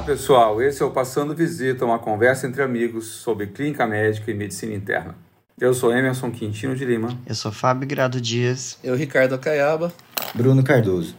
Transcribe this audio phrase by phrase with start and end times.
[0.00, 4.34] Olá pessoal, esse é o Passando Visita, uma conversa entre amigos sobre clínica médica e
[4.34, 5.14] medicina interna.
[5.60, 7.18] Eu sou Emerson Quintino de Lima.
[7.26, 8.78] Eu sou Fábio Grado Dias.
[8.82, 9.92] Eu, Ricardo Acaiaba.
[10.34, 11.14] Bruno Cardoso.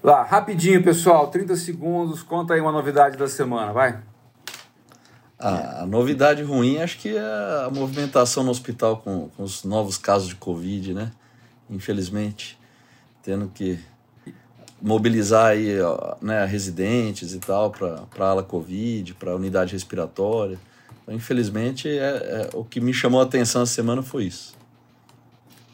[0.00, 3.98] Lá, rapidinho pessoal, 30 segundos, conta aí uma novidade da semana, vai.
[5.36, 7.20] A, a novidade ruim acho que é
[7.66, 11.10] a movimentação no hospital com, com os novos casos de Covid, né?
[11.68, 12.56] Infelizmente,
[13.20, 13.80] tendo que
[14.80, 15.76] mobilizar aí,
[16.20, 20.58] né, residentes e tal para a ala Covid, para a unidade respiratória.
[21.02, 24.54] Então, infelizmente, é, é, o que me chamou a atenção essa semana foi isso.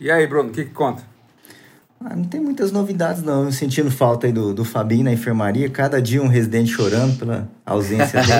[0.01, 1.03] E aí, Bruno, o que, que conta?
[2.05, 3.45] Ah, não tem muitas novidades, não.
[3.45, 5.71] Eu sentindo falta aí do, do Fabinho na enfermaria.
[5.71, 8.33] Cada dia um residente chorando pela ausência dele.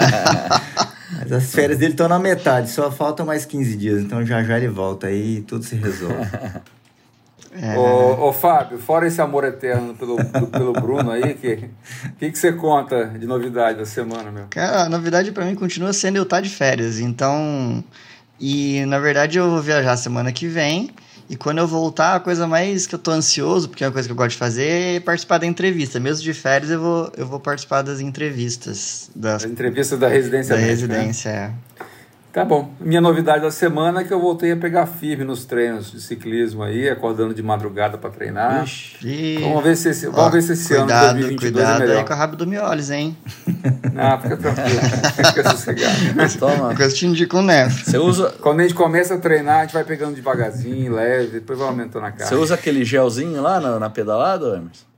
[1.19, 4.03] Mas as férias dele estão na metade, só falta mais 15 dias.
[4.03, 6.15] Então já já ele volta aí e tudo se resolve.
[7.55, 7.77] É.
[7.77, 11.71] Ô, ô, Fábio, fora esse amor eterno pelo, do, pelo Bruno aí, o que,
[12.19, 14.47] que, que você conta de novidade da semana, meu?
[14.51, 17.83] Cara, a novidade para mim continua sendo eu estar tá de férias, então...
[18.41, 20.91] E, na verdade, eu vou viajar semana que vem,
[21.29, 24.07] e quando eu voltar, a coisa mais que eu tô ansioso, porque é uma coisa
[24.07, 25.99] que eu gosto de fazer, é participar da entrevista.
[25.99, 29.11] Mesmo de férias, eu vou, eu vou participar das entrevistas.
[29.15, 30.95] Das, As entrevistas da residência Da médica, né?
[30.97, 31.53] residência, é.
[32.35, 32.69] Tá bom.
[32.81, 36.65] Minha novidade da semana é que eu voltei a pegar firme nos treinos de ciclismo
[36.65, 38.65] aí, acordando de madrugada para treinar.
[38.65, 39.39] Ixi.
[39.41, 41.87] Vamos ver se esse, vamos Ó, ver se esse cuidado, ano de 2022 cuidado é
[41.87, 41.99] melhor.
[42.01, 43.17] aí com a rabo do mioles, hein?
[43.93, 44.81] Não, fica tranquilo.
[45.29, 45.95] fica sossegado.
[46.41, 46.75] Toma.
[46.77, 47.85] Eu te indico nef.
[47.85, 51.57] Você usa, Quando a gente começa a treinar, a gente vai pegando devagarzinho, leve, depois
[51.57, 52.27] vai aumentando a carga.
[52.27, 54.94] você usa aquele gelzinho lá na, na pedalada, Emerson?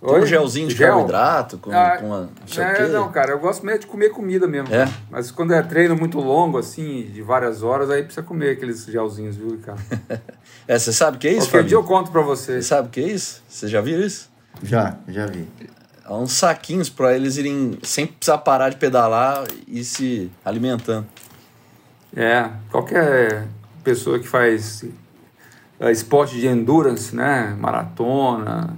[0.00, 0.22] Tem Oi?
[0.22, 0.88] um gelzinho de Gel?
[0.88, 2.82] carboidrato com, Ah, com a, não sei o É, quê?
[2.84, 4.74] não, cara, eu gosto mesmo de comer comida mesmo.
[4.74, 4.88] É?
[5.10, 9.36] Mas quando é treino muito longo, assim, de várias horas, aí precisa comer aqueles gelzinhos,
[9.36, 9.78] viu, cara?
[10.68, 12.62] É, você sabe o que é isso, Qualquer dia eu conto pra você.
[12.62, 13.42] Você sabe o que é isso?
[13.48, 14.30] Você já viu isso?
[14.62, 15.48] Já, já vi.
[16.04, 21.06] Há uns saquinhos para eles irem sem precisar parar de pedalar e se alimentando.
[22.16, 23.48] É, qualquer
[23.82, 24.84] pessoa que faz
[25.80, 27.56] é, esporte de endurance, né?
[27.58, 28.76] Maratona,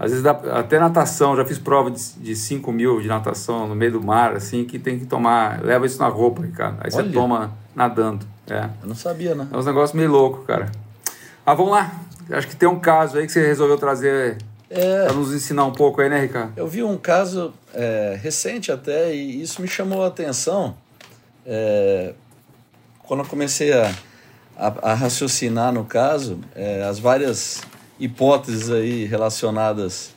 [0.00, 3.74] às vezes dá, até natação, já fiz prova de, de 5 mil de natação no
[3.74, 6.78] meio do mar, assim, que tem que tomar, leva isso na roupa, Ricardo.
[6.80, 7.12] Aí você Olha.
[7.12, 8.26] toma nadando.
[8.48, 8.64] É.
[8.82, 9.46] Eu não sabia, né?
[9.52, 10.72] É uns negócios meio loucos, cara.
[11.44, 11.92] Ah, vamos lá.
[12.30, 14.38] Acho que tem um caso aí que você resolveu trazer
[14.70, 16.52] É, pra nos ensinar um pouco aí, né, Ricardo?
[16.56, 20.76] eu vi um caso é, recente até e isso me chamou a atenção
[21.44, 22.14] é,
[23.02, 23.92] quando eu comecei a,
[24.56, 27.60] a, a raciocinar no caso é, as várias
[28.00, 30.12] hipóteses aí relacionadas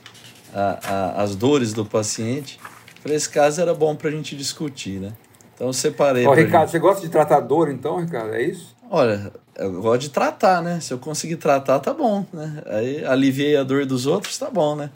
[1.16, 2.60] às dores do paciente.
[3.02, 5.12] Falei, esse caso era bom para a gente discutir, né?
[5.54, 6.26] Então eu separei.
[6.26, 6.72] Ó, Ricardo, gente.
[6.72, 8.34] você gosta de tratar dor, então, Ricardo?
[8.34, 8.76] É isso?
[8.90, 10.80] Olha, eu gosto de tratar, né?
[10.80, 12.64] Se eu conseguir tratar, tá bom, né?
[12.68, 14.90] Aí aliviei a dor dos outros, tá bom, né?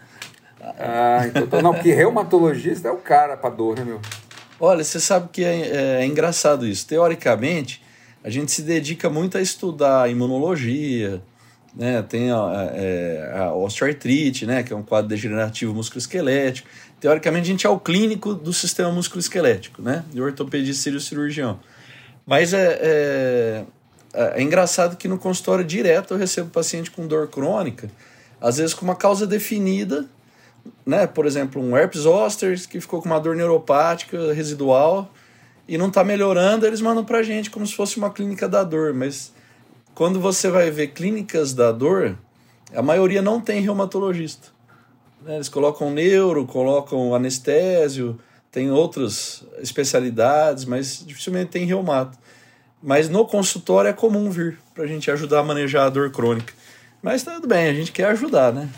[0.79, 3.99] Ah, então, então não, porque reumatologista é o cara pra dor, né, meu?
[4.59, 6.87] Olha, você sabe que é, é- é engraçado isso.
[6.87, 7.83] Teoricamente,
[8.23, 11.21] a gente se dedica muito a estudar imunologia,
[11.77, 12.01] né?
[12.01, 14.63] Tem a, é, a osteoartrite, né?
[14.63, 16.67] Que é um quadro degenerativo musculoesquelético.
[16.99, 20.03] Teoricamente, a gente é o clínico do sistema musculoesquelético, né?
[20.11, 21.59] De ortopedista o cirurgião.
[22.25, 23.65] Mas é, é,
[24.13, 27.89] é engraçado que no consultório direto eu recebo paciente com dor crônica,
[28.41, 30.05] às vezes com uma causa definida,
[30.83, 31.05] né?
[31.05, 35.13] Por exemplo, um herpes zoster que ficou com uma dor neuropática residual
[35.67, 38.93] e não está melhorando, eles mandam para gente como se fosse uma clínica da dor.
[38.95, 39.31] Mas
[39.97, 42.15] quando você vai ver clínicas da dor,
[42.71, 44.49] a maioria não tem reumatologista.
[45.23, 45.33] né?
[45.33, 48.19] Eles colocam neuro, colocam anestésio,
[48.51, 52.15] tem outras especialidades, mas dificilmente tem reumato.
[52.79, 56.53] Mas no consultório é comum vir para a gente ajudar a manejar a dor crônica.
[57.01, 58.69] Mas tudo bem, a gente quer ajudar, né?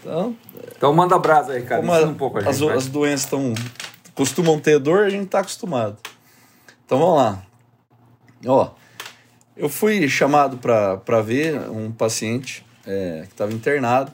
[0.00, 0.36] Então,
[0.76, 1.84] Então manda brasa aí, cara.
[1.84, 2.48] Ensina um pouco a gente.
[2.48, 3.54] as, as doenças tão,
[4.14, 5.96] costumam ter dor, a gente está acostumado.
[6.86, 7.42] Então vamos lá.
[8.46, 8.70] Ó,
[9.60, 14.10] eu fui chamado para ver um paciente é, que estava internado.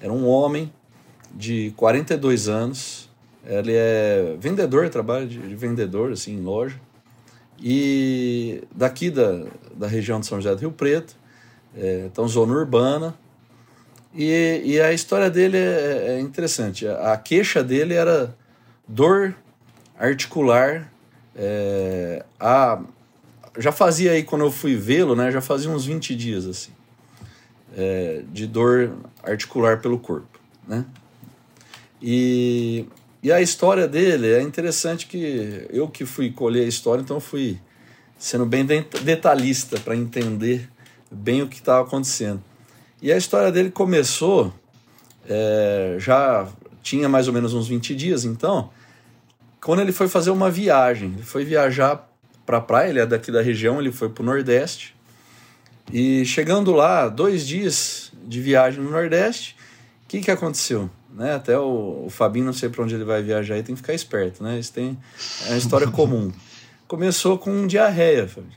[0.00, 0.72] Era um homem
[1.34, 3.10] de 42 anos.
[3.44, 6.80] Ele é vendedor, trabalha de, de vendedor, assim, em loja.
[7.60, 11.16] E daqui da, da região de São José do Rio Preto.
[11.76, 13.12] É, então, zona urbana.
[14.14, 16.86] E, e a história dele é, é interessante.
[16.86, 18.32] A, a queixa dele era
[18.86, 19.34] dor
[19.98, 20.92] articular.
[21.34, 22.78] é, a,
[23.58, 26.72] já fazia aí, quando eu fui vê-lo, né, já fazia uns 20 dias assim,
[27.76, 28.92] é, de dor
[29.22, 30.38] articular pelo corpo.
[30.66, 30.84] Né?
[32.00, 32.86] E,
[33.22, 37.58] e a história dele é interessante que eu que fui colher a história, então fui
[38.18, 40.68] sendo bem de- detalhista para entender
[41.10, 42.42] bem o que estava acontecendo.
[43.00, 44.52] E a história dele começou,
[45.28, 46.48] é, já
[46.82, 48.70] tinha mais ou menos uns 20 dias, então,
[49.60, 51.12] quando ele foi fazer uma viagem.
[51.14, 52.08] Ele foi viajar
[52.46, 54.94] para praia, ele é daqui da região, ele foi para o Nordeste.
[55.92, 59.56] E chegando lá, dois dias de viagem no Nordeste,
[60.04, 60.88] o que, que aconteceu?
[61.12, 61.34] Né?
[61.34, 63.94] Até o, o Fabinho, não sei para onde ele vai viajar, e tem que ficar
[63.94, 64.58] esperto, né?
[64.58, 64.96] Isso tem,
[65.46, 66.32] é uma história comum.
[66.86, 68.54] Começou com diarreia, Fabinho.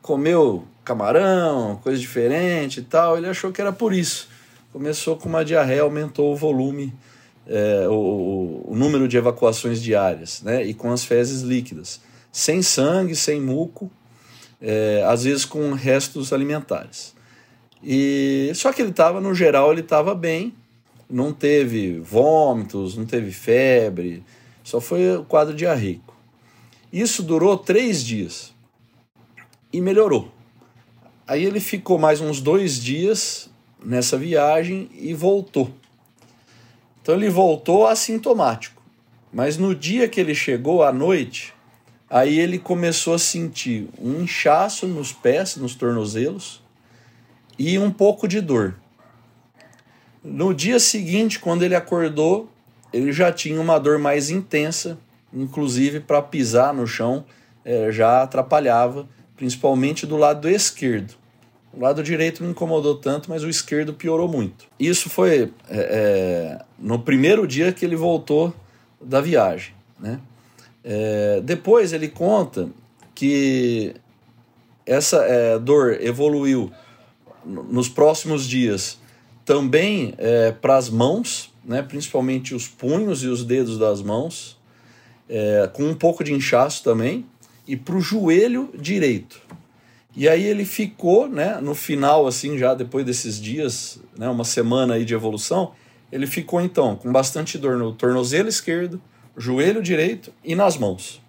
[0.00, 4.28] Comeu camarão, coisa diferente e tal, ele achou que era por isso.
[4.72, 6.94] Começou com uma diarreia, aumentou o volume,
[7.46, 10.64] é, o, o, número de evacuações diárias, né?
[10.64, 12.00] E com as fezes líquidas.
[12.34, 13.88] Sem sangue, sem muco,
[14.60, 17.14] é, às vezes com restos alimentares.
[17.80, 20.52] E só que ele estava, no geral, ele estava bem,
[21.08, 24.24] não teve vômitos, não teve febre,
[24.64, 26.12] só foi o quadro diarreico.
[26.92, 28.52] Isso durou três dias
[29.72, 30.32] e melhorou.
[31.28, 33.48] Aí ele ficou mais uns dois dias
[33.80, 35.70] nessa viagem e voltou.
[37.00, 38.82] Então ele voltou assintomático.
[39.32, 41.53] Mas no dia que ele chegou à noite,
[42.08, 46.62] aí ele começou a sentir um inchaço nos pés, nos tornozelos
[47.58, 48.76] e um pouco de dor.
[50.22, 52.48] No dia seguinte, quando ele acordou,
[52.92, 54.98] ele já tinha uma dor mais intensa,
[55.32, 57.24] inclusive para pisar no chão
[57.64, 61.14] é, já atrapalhava principalmente do lado esquerdo.
[61.72, 64.66] O lado direito não incomodou tanto, mas o esquerdo piorou muito.
[64.78, 68.54] Isso foi é, no primeiro dia que ele voltou
[69.00, 69.74] da viagem.
[69.98, 70.20] Né?
[70.84, 72.68] É, depois ele conta
[73.14, 73.94] que
[74.84, 76.70] essa é, dor evoluiu
[77.44, 78.98] nos próximos dias
[79.44, 81.82] também é, para as mãos, né?
[81.82, 84.58] principalmente os punhos e os dedos das mãos,
[85.28, 87.24] é, com um pouco de inchaço também
[87.66, 89.40] e para o joelho direito.
[90.16, 94.94] E aí ele ficou, né, no final, assim, já depois desses dias, né, uma semana
[94.94, 95.72] aí de evolução,
[96.12, 99.02] ele ficou então com bastante dor no tornozelo esquerdo,
[99.36, 101.20] joelho direito e nas mãos.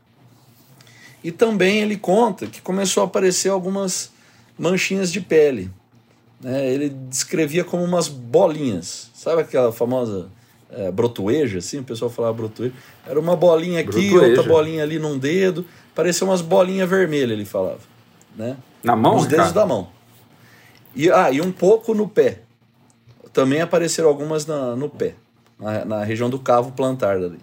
[1.23, 4.11] E também ele conta que começou a aparecer algumas
[4.57, 5.71] manchinhas de pele.
[6.39, 6.71] Né?
[6.71, 9.09] Ele descrevia como umas bolinhas.
[9.13, 10.29] Sabe aquela famosa
[10.69, 11.79] é, brotueja, assim?
[11.79, 12.73] O pessoal falava brotueja.
[13.07, 14.39] Era uma bolinha aqui, brotueja.
[14.39, 15.65] outra bolinha ali num dedo.
[15.95, 17.79] Parecia umas bolinhas vermelhas, ele falava.
[18.35, 18.55] Né?
[18.83, 19.15] Na mão?
[19.15, 19.87] Os dedos da mão.
[20.95, 22.41] E, ah, e um pouco no pé.
[23.33, 25.15] Também apareceram algumas na, no pé,
[25.59, 27.39] na, na região do cavo plantar dali.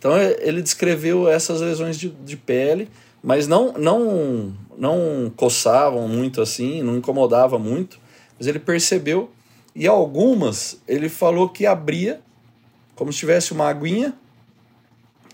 [0.00, 2.88] Então é, ele descreveu essas lesões de, de pele,
[3.22, 8.00] mas não, não, não coçavam muito assim, não incomodava muito,
[8.38, 9.30] mas ele percebeu
[9.76, 12.22] e algumas ele falou que abria
[12.96, 14.14] como se tivesse uma aguinha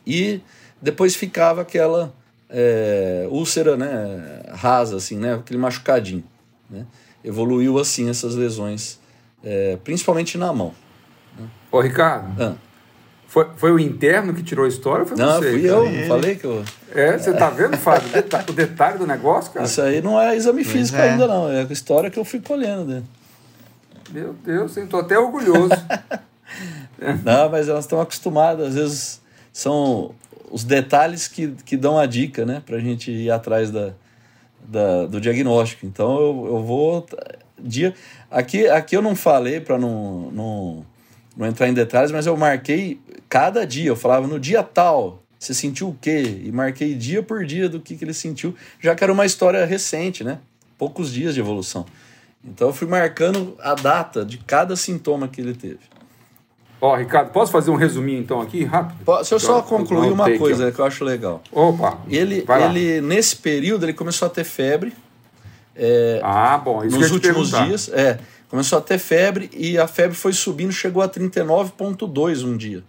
[0.04, 0.40] e
[0.82, 2.12] depois ficava aquela
[2.50, 6.24] é, úlcera né, rasa, assim, né, aquele machucadinho.
[6.68, 6.84] Né?
[7.24, 8.98] Evoluiu assim essas lesões,
[9.44, 10.74] é, principalmente na mão.
[11.38, 11.48] Né?
[11.70, 12.65] Ô, Ricardo, ah.
[13.36, 15.52] Foi, foi o interno que tirou a história ou foi não, você?
[15.52, 16.64] Não, fui eu, falei que eu...
[16.94, 18.08] É, você tá vendo, Fábio,
[18.48, 19.66] o detalhe do negócio, cara?
[19.66, 21.10] Isso aí não é exame físico é.
[21.10, 21.50] ainda, não.
[21.50, 22.86] É a história que eu fui colhendo.
[22.86, 23.02] Né?
[24.10, 25.68] Meu Deus, eu tô até orgulhoso.
[27.22, 29.20] não, mas elas estão acostumadas, às vezes
[29.52, 30.14] são
[30.50, 33.92] os detalhes que, que dão a dica, né, para a gente ir atrás da,
[34.66, 35.84] da, do diagnóstico.
[35.84, 37.06] Então eu, eu vou.
[37.58, 37.92] Dia,
[38.30, 40.86] aqui, aqui eu não falei para não, não,
[41.36, 43.88] não entrar em detalhes, mas eu marquei cada dia.
[43.88, 46.40] Eu falava no dia tal, você sentiu o quê?
[46.44, 49.64] E marquei dia por dia do que, que ele sentiu, já que era uma história
[49.64, 50.38] recente, né?
[50.78, 51.84] Poucos dias de evolução.
[52.44, 55.80] Então eu fui marcando a data de cada sintoma que ele teve.
[56.80, 59.24] Ó, Ricardo, posso fazer um resuminho então aqui, rápido?
[59.24, 61.42] Se eu só concluir uma coisa que eu acho legal.
[61.50, 61.98] Opa!
[62.08, 64.92] Ele, ele nesse período, ele começou a ter febre.
[65.74, 68.18] É, ah, bom, isso Nos últimos dias, é.
[68.56, 72.82] Começou a ter febre e a febre foi subindo, chegou a 39,2 um dia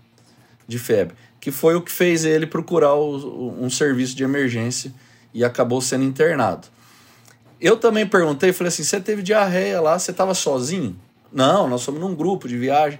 [0.66, 1.14] de febre.
[1.42, 4.94] Que foi o que fez ele procurar o, um serviço de emergência
[5.34, 6.70] e acabou sendo internado.
[7.60, 10.98] Eu também perguntei, falei assim: você teve diarreia lá, você estava sozinho?
[11.34, 12.98] Não, nós somos num grupo de viagem.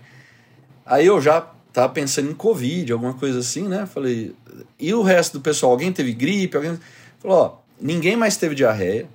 [0.86, 1.40] Aí eu já
[1.72, 3.86] tava pensando em Covid, alguma coisa assim, né?
[3.86, 4.36] Falei,
[4.78, 5.72] e o resto do pessoal?
[5.72, 6.58] Alguém teve gripe?
[6.58, 6.78] Alguém...
[7.20, 9.08] Falou, ó, ninguém mais teve diarreia,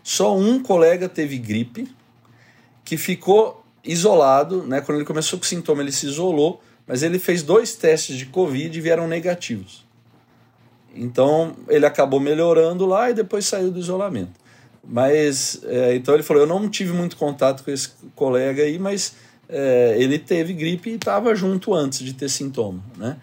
[0.00, 1.92] só um colega teve gripe,
[2.84, 4.80] que ficou isolado, né?
[4.80, 8.76] Quando ele começou com sintoma, ele se isolou, mas ele fez dois testes de Covid
[8.76, 9.84] e vieram negativos.
[10.94, 14.32] Então ele acabou melhorando lá e depois saiu do isolamento.
[14.86, 19.14] Mas é, então ele falou: eu não tive muito contato com esse colega aí, mas
[19.48, 23.16] é, ele teve gripe e estava junto antes de ter sintoma, né?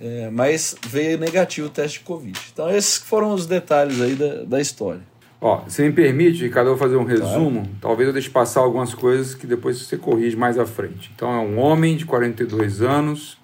[0.00, 2.38] É, mas veio negativo o teste de Covid.
[2.52, 5.02] Então, esses foram os detalhes aí da, da história.
[5.44, 7.62] Ó, se me permite, Ricardo, eu vou fazer um resumo.
[7.62, 7.76] Claro.
[7.80, 11.10] Talvez eu deixe passar algumas coisas que depois você corrige mais à frente.
[11.16, 13.36] Então, é um homem de 42 anos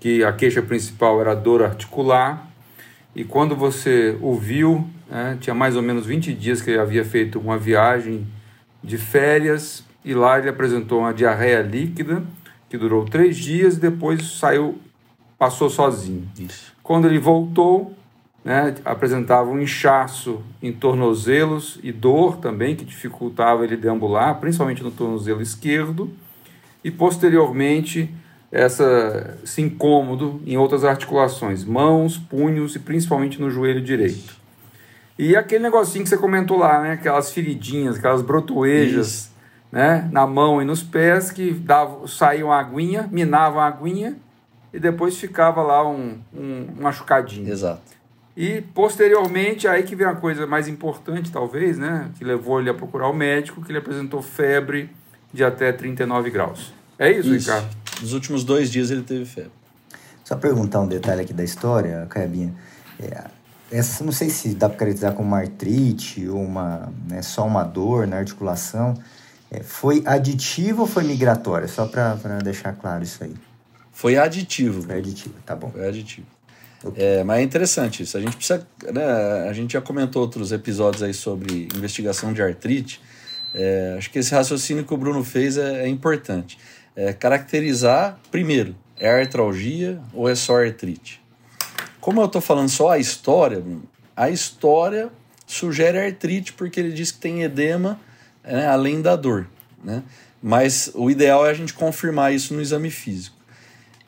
[0.00, 2.50] que a queixa principal era dor articular.
[3.14, 7.04] E quando você o viu, né, tinha mais ou menos 20 dias que ele havia
[7.04, 8.26] feito uma viagem
[8.82, 12.24] de férias e lá ele apresentou uma diarreia líquida
[12.68, 14.76] que durou três dias e depois saiu,
[15.38, 16.28] passou sozinho.
[16.36, 16.72] Isso.
[16.82, 17.94] Quando ele voltou,
[18.44, 24.90] né, apresentava um inchaço em tornozelos e dor também, que dificultava ele deambular, principalmente no
[24.90, 26.10] tornozelo esquerdo,
[26.82, 28.12] e posteriormente
[28.50, 34.34] essa, esse incômodo em outras articulações, mãos, punhos e principalmente no joelho direito.
[35.18, 39.30] E aquele negocinho que você comentou lá, né, aquelas feridinhas, aquelas brotoejas
[39.70, 44.16] né, na mão e nos pés que davam, saíam a aguinha, minavam a aguinha
[44.72, 47.50] e depois ficava lá um, um machucadinho.
[47.50, 48.01] Exato.
[48.36, 52.10] E posteriormente, aí que vem a coisa mais importante, talvez, né?
[52.18, 54.90] Que levou ele a procurar o médico, que ele apresentou febre
[55.32, 56.72] de até 39 graus.
[56.98, 57.50] É isso, Isso.
[57.50, 57.76] Ricardo?
[58.00, 59.52] Nos últimos dois dias ele teve febre.
[60.24, 62.54] Só perguntar um detalhe aqui da história, Caibinha.
[63.00, 63.24] É,
[63.70, 67.64] essa não sei se dá para caracterizar como uma artrite ou uma, né, só uma
[67.64, 68.94] dor na articulação.
[69.50, 71.68] É, foi aditiva ou foi migratória?
[71.68, 73.34] Só para deixar claro isso aí.
[73.90, 74.82] Foi aditivo.
[74.82, 75.70] Foi aditiva, tá bom.
[75.70, 76.26] Foi aditivo.
[76.96, 78.16] É, mas é interessante isso.
[78.16, 78.66] A gente precisa.
[78.92, 79.04] Né,
[79.48, 83.00] a gente já comentou outros episódios aí sobre investigação de artrite.
[83.54, 86.58] É, acho que esse raciocínio que o Bruno fez é, é importante.
[86.96, 91.20] É, caracterizar, primeiro, é artralgia ou é só artrite?
[92.00, 93.62] Como eu estou falando só a história,
[94.16, 95.10] a história
[95.46, 98.00] sugere artrite porque ele diz que tem edema
[98.42, 99.46] né, além da dor.
[99.82, 100.02] Né?
[100.42, 103.36] Mas o ideal é a gente confirmar isso no exame físico.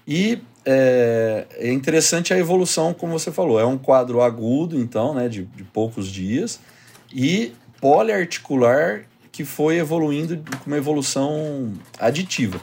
[0.06, 5.28] E é, é, interessante a evolução, como você falou, é um quadro agudo, então, né,
[5.28, 6.58] de, de poucos dias,
[7.12, 12.60] e poliarticular que foi evoluindo com uma evolução aditiva.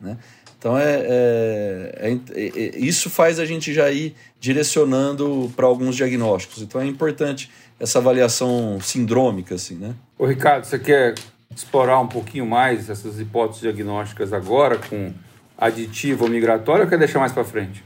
[0.00, 0.16] Né?
[0.58, 6.62] Então, é, é, é, isso faz a gente já ir direcionando para alguns diagnósticos.
[6.62, 9.94] Então, é importante essa avaliação sindrômica, assim, né?
[10.18, 11.14] Ô, Ricardo, você quer
[11.54, 15.12] explorar um pouquinho mais essas hipóteses diagnósticas agora com
[15.58, 17.82] aditivo ou migratório ou quer deixar mais para frente?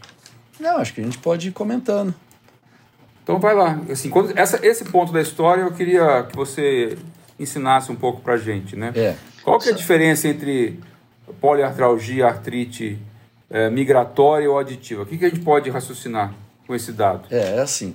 [0.59, 2.15] Não, acho que a gente pode ir comentando.
[3.23, 3.81] Então vai lá.
[3.91, 6.99] Assim, quando, essa, esse ponto da história eu queria que você
[7.39, 8.93] ensinasse um pouco para gente, né?
[8.95, 9.15] É.
[9.43, 10.79] Qual que é a diferença entre
[11.41, 12.99] poliartralgia, artrite
[13.49, 15.03] é, migratória ou aditiva?
[15.03, 16.35] O que, que a gente pode raciocinar
[16.67, 17.23] com esse dado?
[17.31, 17.95] É, é assim.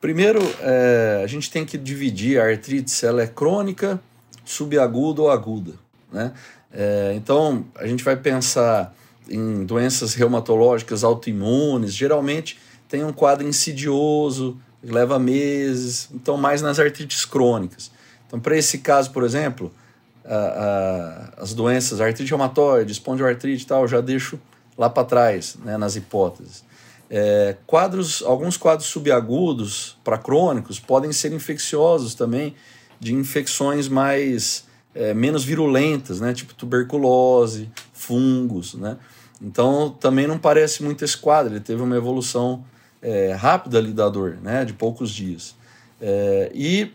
[0.00, 4.00] Primeiro, é, a gente tem que dividir a artrite se ela é crônica,
[4.44, 5.74] subaguda ou aguda,
[6.10, 6.32] né?
[6.72, 8.92] É, então, a gente vai pensar
[9.32, 12.58] em doenças reumatológicas autoimunes, geralmente
[12.88, 17.90] tem um quadro insidioso, leva meses, então mais nas artrites crônicas.
[18.26, 19.72] Então, para esse caso, por exemplo,
[20.24, 24.38] a, a, as doenças, artrite reumatoide, espondiloartrite e tal, eu já deixo
[24.76, 26.64] lá para trás, né, nas hipóteses.
[27.10, 32.54] É, quadros, alguns quadros subagudos para crônicos podem ser infecciosos também,
[32.98, 38.96] de infecções mais é, menos virulentas, né, tipo tuberculose, fungos, né.
[39.42, 41.52] Então também não parece muito esse quadro.
[41.52, 42.64] Ele teve uma evolução
[43.02, 45.56] é, rápida ali da dor, né, de poucos dias.
[46.00, 46.92] É, e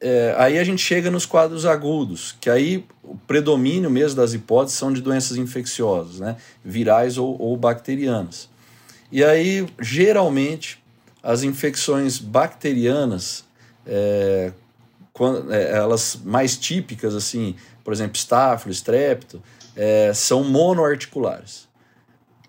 [0.00, 4.78] é, aí a gente chega nos quadros agudos, que aí o predomínio mesmo das hipóteses
[4.78, 8.48] são de doenças infecciosas, né, virais ou, ou bacterianas.
[9.12, 10.82] E aí, geralmente,
[11.22, 13.44] as infecções bacterianas,
[13.84, 14.52] é,
[15.12, 19.42] quando, é, elas mais típicas, assim, por exemplo, estáfilo, estrépito,
[19.76, 21.69] é, são monoarticulares.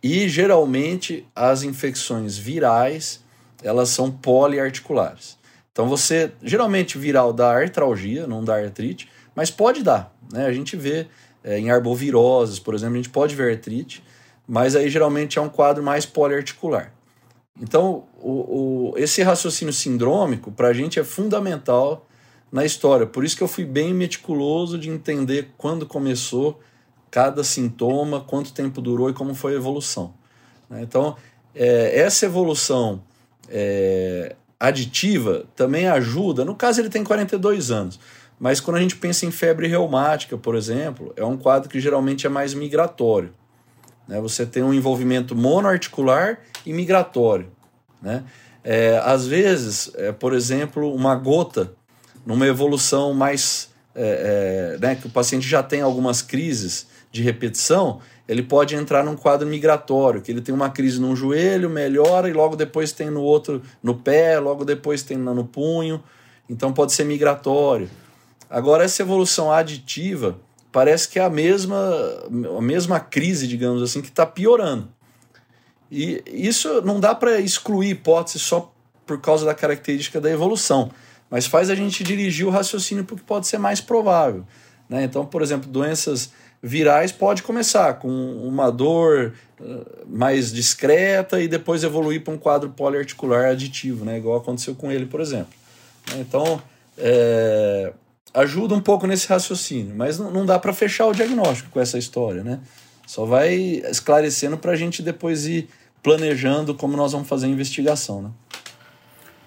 [0.04, 3.24] E geralmente as infecções virais,
[3.64, 5.38] elas são poliarticulares.
[5.72, 10.14] Então você, geralmente viral dá artralgia, não dá artrite, mas pode dar.
[10.32, 10.46] Né?
[10.46, 11.08] A gente vê
[11.44, 14.04] é, em arboviroses, por exemplo, a gente pode ver artrite,
[14.48, 16.92] mas aí geralmente é um quadro mais poliarticular.
[17.60, 22.08] Então, o, o, esse raciocínio sindrômico para a gente é fundamental
[22.52, 23.06] na história.
[23.06, 26.60] Por isso que eu fui bem meticuloso de entender quando começou
[27.12, 30.14] cada sintoma, quanto tempo durou e como foi a evolução.
[30.70, 30.82] Né?
[30.82, 31.18] Então,
[31.54, 33.04] é, essa evolução
[33.50, 36.46] é, aditiva também ajuda.
[36.46, 38.00] No caso, ele tem 42 anos,
[38.40, 42.26] mas quando a gente pensa em febre reumática, por exemplo, é um quadro que geralmente
[42.26, 43.34] é mais migratório.
[44.08, 44.20] Né?
[44.22, 47.52] Você tem um envolvimento monoarticular e migratório.
[48.02, 48.24] Né?
[48.64, 51.74] É, às vezes, é, por exemplo, uma gota
[52.26, 53.70] numa evolução mais.
[53.94, 59.04] É, é, né, que o paciente já tem algumas crises de repetição, ele pode entrar
[59.04, 63.10] num quadro migratório, que ele tem uma crise num joelho, melhora e logo depois tem
[63.10, 66.02] no outro no pé, logo depois tem no punho.
[66.50, 67.90] Então pode ser migratório.
[68.50, 70.38] Agora essa evolução aditiva
[70.72, 71.78] parece que é a mesma
[72.58, 74.88] a mesma crise, digamos assim, que está piorando.
[75.92, 78.74] E isso não dá para excluir hipótese só
[79.06, 80.90] por causa da característica da evolução,
[81.30, 84.46] mas faz a gente dirigir o raciocínio para o que pode ser mais provável.
[84.88, 85.04] Né?
[85.04, 91.84] Então, por exemplo, doenças virais pode começar com uma dor uh, mais discreta e depois
[91.84, 94.18] evoluir para um quadro poliarticular aditivo, né?
[94.18, 95.54] igual aconteceu com ele, por exemplo.
[96.18, 96.62] Então,
[96.98, 97.94] é,
[98.34, 101.98] ajuda um pouco nesse raciocínio, mas não, não dá para fechar o diagnóstico com essa
[101.98, 102.60] história, né?
[103.06, 103.54] Só vai
[103.90, 105.68] esclarecendo para a gente depois ir
[106.02, 108.30] planejando como nós vamos fazer a investigação, né?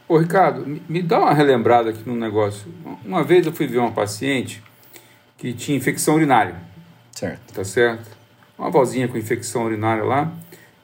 [0.06, 2.73] Ô Ricardo, me dá uma relembrada aqui no negócio.
[3.04, 4.62] Uma vez eu fui ver uma paciente
[5.38, 6.56] que tinha infecção urinária.
[7.14, 7.54] Certo.
[7.54, 8.11] Tá certo?
[8.59, 10.33] Uma vozinha com infecção urinária lá.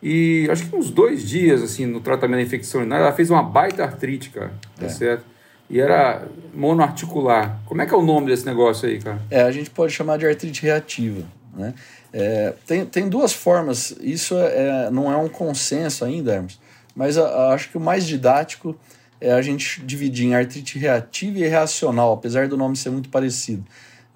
[0.02, 3.42] E acho que uns dois dias, assim, no tratamento da infecção urinária, ela fez uma
[3.42, 4.52] baita artrite, cara.
[4.78, 4.88] Tá é.
[4.88, 5.24] certo?
[5.68, 7.60] E era monoarticular.
[7.66, 9.20] Como é que é o nome desse negócio aí, cara?
[9.30, 11.74] É, a gente pode chamar de artrite reativa, né?
[12.12, 16.58] É, tem, tem duas formas, isso é, é, não é um consenso ainda, Hermes,
[16.92, 18.76] mas a, a, acho que o mais didático
[19.20, 23.64] é a gente dividir em artrite reativa e reacional, apesar do nome ser muito parecido.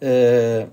[0.00, 0.66] É,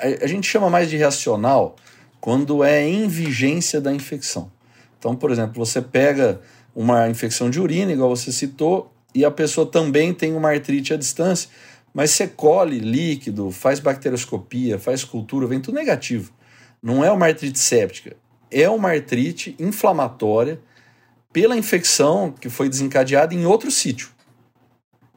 [0.00, 1.76] a, gente chama mais de reacional
[2.20, 4.50] quando é em vigência da infecção.
[4.98, 6.40] Então, por exemplo, você pega
[6.74, 10.96] uma infecção de urina, igual você citou, e a pessoa também tem uma artrite à
[10.96, 11.48] distância,
[11.92, 16.32] mas você colhe líquido, faz bacterioscopia, faz cultura, vem tudo negativo.
[16.82, 18.16] Não é uma artrite séptica,
[18.50, 20.60] é uma artrite inflamatória
[21.32, 24.10] pela infecção que foi desencadeada em outro sítio.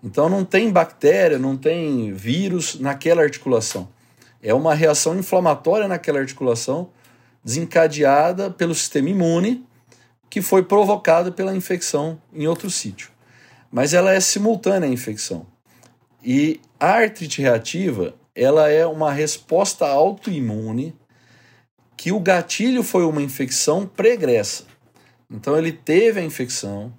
[0.03, 3.87] Então não tem bactéria, não tem vírus naquela articulação.
[4.43, 6.89] É uma reação inflamatória naquela articulação
[7.41, 9.65] desencadeada pelo sistema imune
[10.29, 13.09] que foi provocada pela infecção em outro sítio.
[13.71, 15.47] Mas ela é simultânea à infecção.
[16.21, 20.93] E a artrite reativa, ela é uma resposta autoimune
[21.95, 24.65] que o gatilho foi uma infecção pregressa.
[25.31, 26.93] Então ele teve a infecção,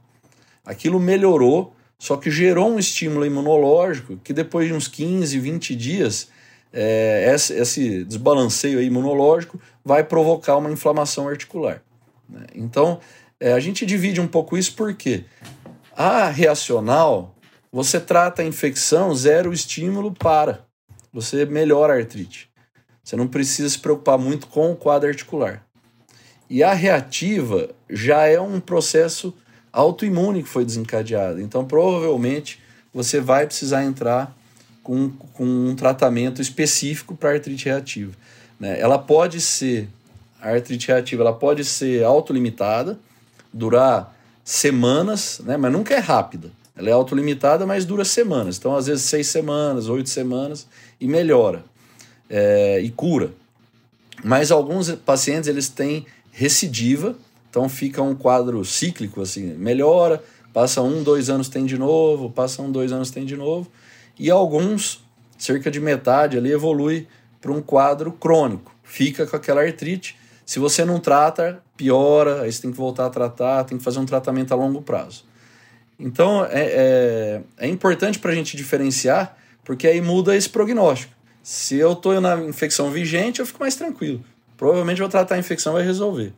[0.64, 6.28] aquilo melhorou, só que gerou um estímulo imunológico que depois de uns 15, 20 dias,
[6.76, 11.80] é, esse, esse, desbalanceio imunológico vai provocar uma inflamação articular.
[12.28, 12.46] Né?
[12.54, 12.98] Então
[13.38, 15.24] é, a gente divide um pouco isso porque
[15.96, 17.32] a reacional,
[17.70, 20.64] você trata a infecção, zero estímulo, para.
[21.12, 22.50] Você melhora a artrite.
[23.02, 25.64] Você não precisa se preocupar muito com o quadro articular.
[26.50, 29.32] E a reativa já é um processo
[29.72, 31.40] autoimune que foi desencadeado.
[31.40, 32.60] Então, provavelmente,
[32.92, 34.37] você vai precisar entrar
[34.85, 38.12] com, com um tratamento específico para artrite reativa.
[38.61, 38.79] Né?
[38.79, 39.88] Ela pode ser,
[40.40, 42.97] a artrite reativa, ela pode ser autolimitada,
[43.53, 45.57] durar semanas, né?
[45.57, 46.53] mas nunca é rápida.
[46.77, 48.59] Ela é autolimitada, mas dura semanas.
[48.59, 50.68] Então, às vezes, seis semanas, oito semanas
[51.01, 51.64] e melhora
[52.29, 53.33] é, e cura.
[54.23, 57.16] Mas alguns pacientes eles têm recidiva,
[57.49, 62.61] então fica um quadro cíclico, assim, melhora, passa um, dois anos tem de novo, passa
[62.62, 63.70] um, dois anos tem de novo,
[64.18, 65.05] e alguns,
[65.37, 67.07] cerca de metade ali, evolui
[67.40, 70.16] para um quadro crônico, fica com aquela artrite.
[70.46, 73.98] Se você não trata, piora, aí você tem que voltar a tratar, tem que fazer
[73.98, 75.24] um tratamento a longo prazo.
[75.98, 81.12] Então é, é, é importante para a gente diferenciar, porque aí muda esse prognóstico.
[81.42, 84.24] Se eu estou na infecção vigente, eu fico mais tranquilo.
[84.57, 86.33] Provavelmente vou tratar a infecção e vai resolver.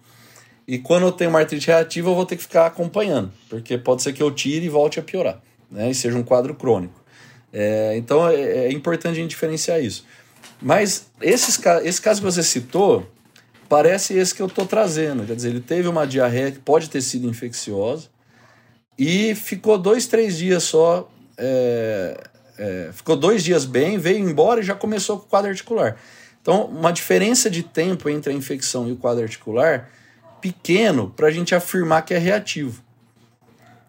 [0.67, 4.03] E quando eu tenho uma artrite reativa, eu vou ter que ficar acompanhando, porque pode
[4.03, 5.91] ser que eu tire e volte a piorar, né?
[5.91, 7.01] E seja um quadro crônico.
[7.59, 10.05] É, então é, é, importante a gente diferenciar isso.
[10.61, 13.11] Mas esses, esse caso que você citou,
[13.67, 15.25] parece esse que eu estou trazendo.
[15.25, 18.09] Quer dizer, ele teve uma diarreia que pode ter sido infecciosa
[18.99, 22.21] e ficou dois, três dias só é,
[22.59, 25.97] é, ficou dois dias bem, veio embora e já começou com o quadro articular.
[26.43, 29.89] Então, uma diferença de tempo entre a infecção e o quadro articular
[30.43, 32.85] pequeno para a gente afirmar que é reativo.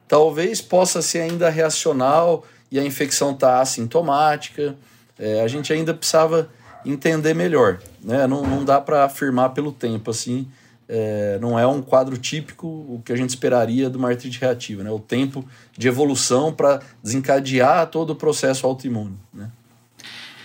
[0.08, 4.76] Talvez possa ser ainda reacional e a infecção está assintomática.
[5.18, 6.50] É, a gente ainda precisava
[6.86, 7.80] entender melhor.
[8.04, 8.28] Né?
[8.28, 10.48] Não, não dá para afirmar pelo tempo assim
[10.90, 14.84] é, não é um quadro típico o que a gente esperaria de uma artrite reativa,
[14.84, 14.90] né?
[14.90, 15.46] O tempo
[15.78, 19.50] de evolução para desencadear todo o processo autoimune, né?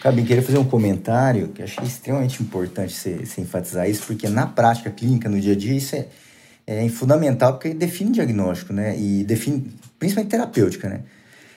[0.03, 4.91] Cabim, queria fazer um comentário que achei extremamente importante você, enfatizar isso, porque na prática
[4.91, 6.09] clínica, no dia a dia, isso é,
[6.67, 8.99] é fundamental porque define diagnóstico, né?
[8.99, 11.03] E define, principalmente terapêutica, né?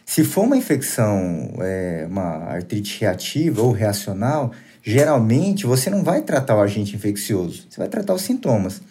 [0.05, 4.51] Se for uma infecção, é, uma artrite reativa ou reacional,
[4.83, 8.81] geralmente você não vai tratar o agente infeccioso, você vai tratar os sintomas.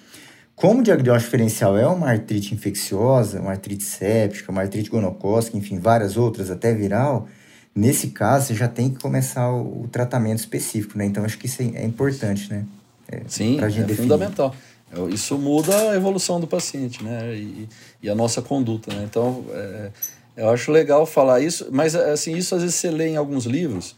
[0.57, 5.79] Como o diagnóstico diferencial é uma artrite infecciosa, uma artrite séptica, uma artrite gonocócica, enfim,
[5.79, 7.29] várias outras, até viral,
[7.75, 11.07] nesse caso você já tem que começar o, o tratamento específico, né?
[11.07, 12.65] Então acho que isso é, é importante, né?
[13.09, 13.97] É, Sim, é definir.
[13.97, 14.55] fundamental.
[15.11, 17.35] Isso muda a evolução do paciente, né?
[17.35, 17.69] E,
[18.03, 19.05] e a nossa conduta, né?
[19.05, 19.91] Então, é,
[20.37, 23.95] eu acho legal falar isso, mas assim, isso às vezes você lê em alguns livros,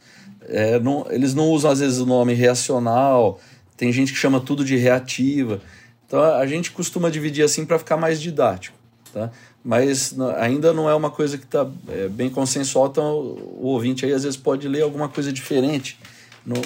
[0.49, 3.40] é, não, eles não usam às vezes o nome reacional,
[3.77, 5.61] tem gente que chama tudo de reativa.
[6.07, 8.77] Então a gente costuma dividir assim para ficar mais didático,
[9.12, 9.31] tá?
[9.64, 13.14] Mas ainda não é uma coisa que está é, bem consensual, então
[13.59, 15.99] o ouvinte aí às vezes pode ler alguma coisa diferente,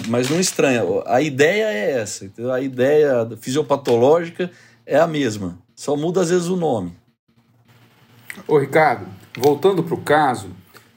[0.09, 0.83] mas não estranha.
[1.07, 4.51] A ideia é essa, a ideia fisiopatológica
[4.85, 7.00] é a mesma, só muda às vezes o nome.
[8.47, 10.51] Ô Ricardo, voltando para o caso,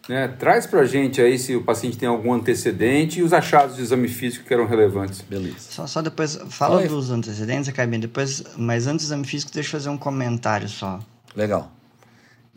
[0.07, 3.75] né, traz para a gente aí se o paciente tem algum antecedente e os achados
[3.75, 5.21] de exame físico que eram relevantes.
[5.21, 5.71] Beleza.
[5.71, 6.87] Só, só depois, fala Oi.
[6.87, 10.99] dos antecedentes, Acabem, depois, mas antes do exame físico, deixa eu fazer um comentário só.
[11.35, 11.71] Legal.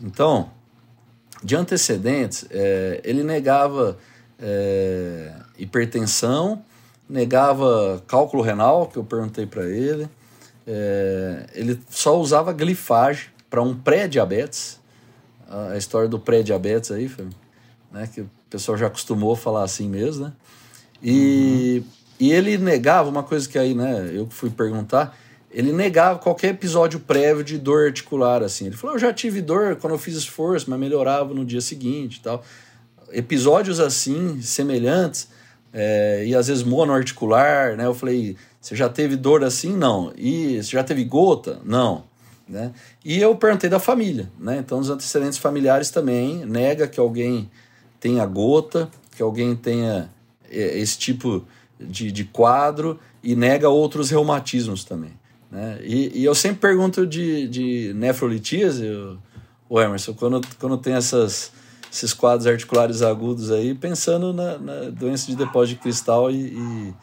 [0.03, 0.51] Então,
[1.43, 3.97] de antecedentes, é, ele negava
[4.39, 6.63] é, hipertensão,
[7.09, 10.09] negava cálculo renal, que eu perguntei para ele,
[10.67, 14.79] é, ele só usava glifagem para um pré-diabetes,
[15.49, 17.11] a história do pré-diabetes aí,
[17.91, 20.33] né, que o pessoal já acostumou a falar assim mesmo, né?
[21.03, 21.91] E, uhum.
[22.21, 25.17] e ele negava uma coisa que aí, né, eu fui perguntar,
[25.51, 28.67] ele negava qualquer episódio prévio de dor articular, assim.
[28.67, 32.17] Ele falou, eu já tive dor quando eu fiz esforço, mas melhorava no dia seguinte
[32.17, 32.45] e tal.
[33.11, 35.29] Episódios assim, semelhantes,
[35.73, 37.87] é, e às vezes monoarticular, né?
[37.87, 39.75] Eu falei, você já teve dor assim?
[39.75, 40.13] Não.
[40.15, 41.59] E você já teve gota?
[41.65, 42.05] Não.
[42.49, 42.73] Né?
[43.05, 44.59] E eu perguntei da família, né?
[44.59, 47.51] Então, os antecedentes familiares também nega que alguém
[47.99, 50.09] tenha gota, que alguém tenha
[50.49, 51.45] é, esse tipo
[51.79, 55.13] de, de quadro e nega outros reumatismos também.
[55.51, 55.79] Né?
[55.83, 57.93] E, e eu sempre pergunto de, de
[59.69, 61.51] o Emerson, quando, quando tem essas,
[61.93, 66.95] esses quadros articulares agudos aí, pensando na, na doença de depósito de cristal e, e,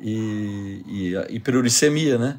[0.00, 2.38] e, e hiperuricemia, né?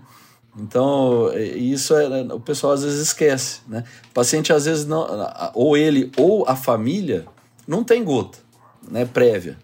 [0.58, 3.84] Então, é, isso é, né, o pessoal às vezes esquece, né?
[4.10, 5.06] O paciente às vezes não,
[5.54, 7.26] ou ele ou a família
[7.68, 8.38] não tem gota,
[8.90, 9.58] né, prévia,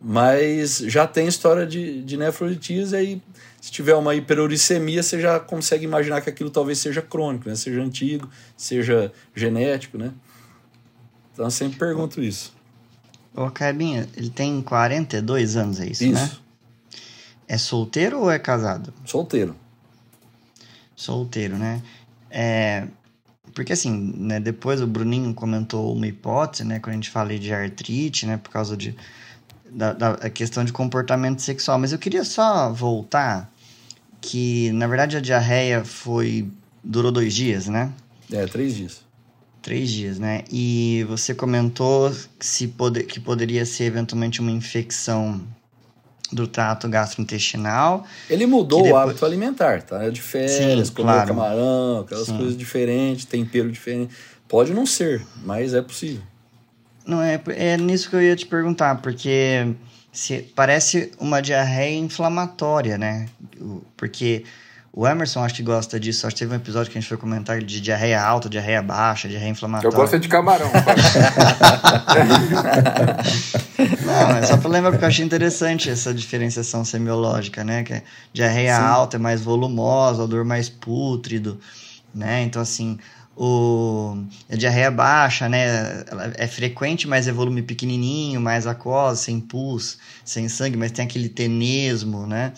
[0.00, 3.22] mas já tem história de, de nefrolitíase aí
[3.60, 7.54] se tiver uma hiperuricemia, você já consegue imaginar que aquilo talvez seja crônico, né?
[7.54, 8.26] Seja antigo,
[8.56, 10.12] seja genético, né?
[11.32, 12.54] Então eu sempre pergunto isso.
[13.36, 16.14] Ô, Cabinha, ele tem 42 anos, é isso, isso.
[16.14, 16.30] né?
[17.46, 18.94] É solteiro ou é casado?
[19.04, 19.54] Solteiro
[21.00, 21.82] solteiro, né?
[22.30, 22.86] É,
[23.54, 27.52] porque assim, né, depois o Bruninho comentou uma hipótese, né, quando a gente falei de
[27.52, 28.94] artrite, né, por causa de,
[29.68, 31.78] da, da questão de comportamento sexual.
[31.78, 33.50] Mas eu queria só voltar
[34.20, 36.48] que, na verdade, a diarreia foi
[36.82, 37.92] durou dois dias, né?
[38.30, 39.02] É, três dias.
[39.62, 40.44] Três dias, né?
[40.50, 45.40] E você comentou que, se pode, que poderia ser eventualmente uma infecção
[46.32, 48.04] do trato gastrointestinal.
[48.28, 48.94] Ele mudou depois...
[48.94, 50.04] o hábito alimentar, tá?
[50.04, 51.28] É de férias, Sim, comer claro.
[51.28, 52.36] camarão, aquelas Sim.
[52.36, 54.14] coisas diferentes, tempero diferente.
[54.48, 56.22] Pode não ser, mas é possível.
[57.06, 59.74] Não, é, é nisso que eu ia te perguntar, porque
[60.12, 63.26] se, parece uma diarreia inflamatória, né?
[63.96, 64.44] Porque
[64.92, 66.26] o Emerson acho que gosta disso.
[66.26, 69.28] Acho que teve um episódio que a gente foi comentar de diarreia alta, diarreia baixa,
[69.28, 69.94] diarreia inflamatória.
[69.94, 70.68] Eu gosto de camarão.
[74.04, 77.84] Não, é só para lembrar porque eu achei interessante essa diferenciação semiológica, né?
[77.84, 78.82] Que a diarreia Sim.
[78.82, 81.60] alta é mais volumosa, odor mais pútrido,
[82.12, 82.42] né?
[82.42, 82.98] Então, assim,
[83.36, 86.02] o, a diarreia baixa, né?
[86.10, 91.04] Ela é frequente, mas é volume pequenininho, mais aquosa, sem pus, sem sangue, mas tem
[91.04, 92.52] aquele tenesmo, né?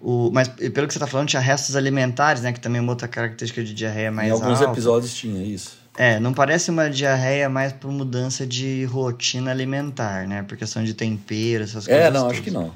[0.00, 2.52] O, mas pelo que você está falando, tinha restos alimentares, né?
[2.52, 4.28] Que também é uma outra característica de diarreia mais.
[4.28, 4.72] Em alguns alta.
[4.72, 5.78] episódios tinha isso.
[5.98, 10.42] É, não parece uma diarreia mais por mudança de rotina alimentar, né?
[10.42, 12.06] Por questão de tempero, essas é, coisas.
[12.06, 12.32] É, não, todas.
[12.32, 12.72] acho que não.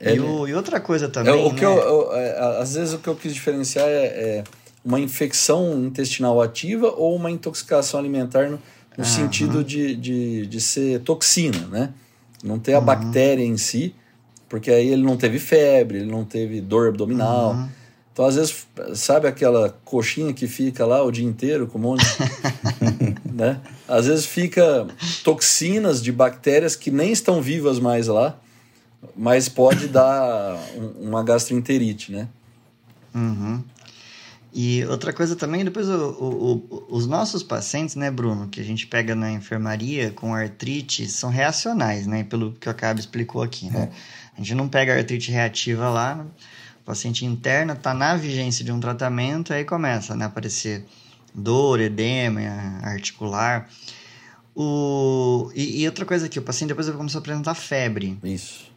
[0.00, 1.32] E, é, o, e outra coisa também.
[1.32, 1.72] É, o que né?
[1.72, 4.44] eu, eu, é, às vezes o que eu quis diferenciar é, é,
[4.84, 8.60] uma infecção intestinal ativa ou uma intoxicação alimentar no,
[8.96, 11.90] no sentido de, de, de ser toxina, né?
[12.42, 12.84] Não ter a uhum.
[12.84, 13.94] bactéria em si,
[14.50, 17.52] porque aí ele não teve febre, ele não teve dor abdominal.
[17.52, 17.68] Uhum.
[18.12, 22.04] Então, às vezes, sabe aquela coxinha que fica lá o dia inteiro com um monte
[23.32, 23.60] né?
[23.86, 24.88] Às vezes fica
[25.22, 28.36] toxinas de bactérias que nem estão vivas mais lá,
[29.16, 30.58] mas pode dar
[31.00, 32.28] uma gastroenterite, né?
[33.14, 33.62] Uhum.
[34.52, 38.64] E outra coisa também, depois o, o, o, os nossos pacientes, né, Bruno, que a
[38.64, 42.24] gente pega na enfermaria com artrite, são reacionais, né?
[42.24, 43.90] Pelo que o Acaba explicou aqui, né?
[43.92, 44.19] É.
[44.40, 46.24] A gente não pega artrite reativa lá,
[46.80, 50.86] o paciente interna, está na vigência de um tratamento, aí começa né, a aparecer
[51.34, 52.40] dor, edema
[52.82, 53.68] articular.
[54.56, 55.50] O...
[55.54, 58.18] E, e outra coisa aqui, o paciente depois começou a apresentar febre.
[58.24, 58.70] Isso.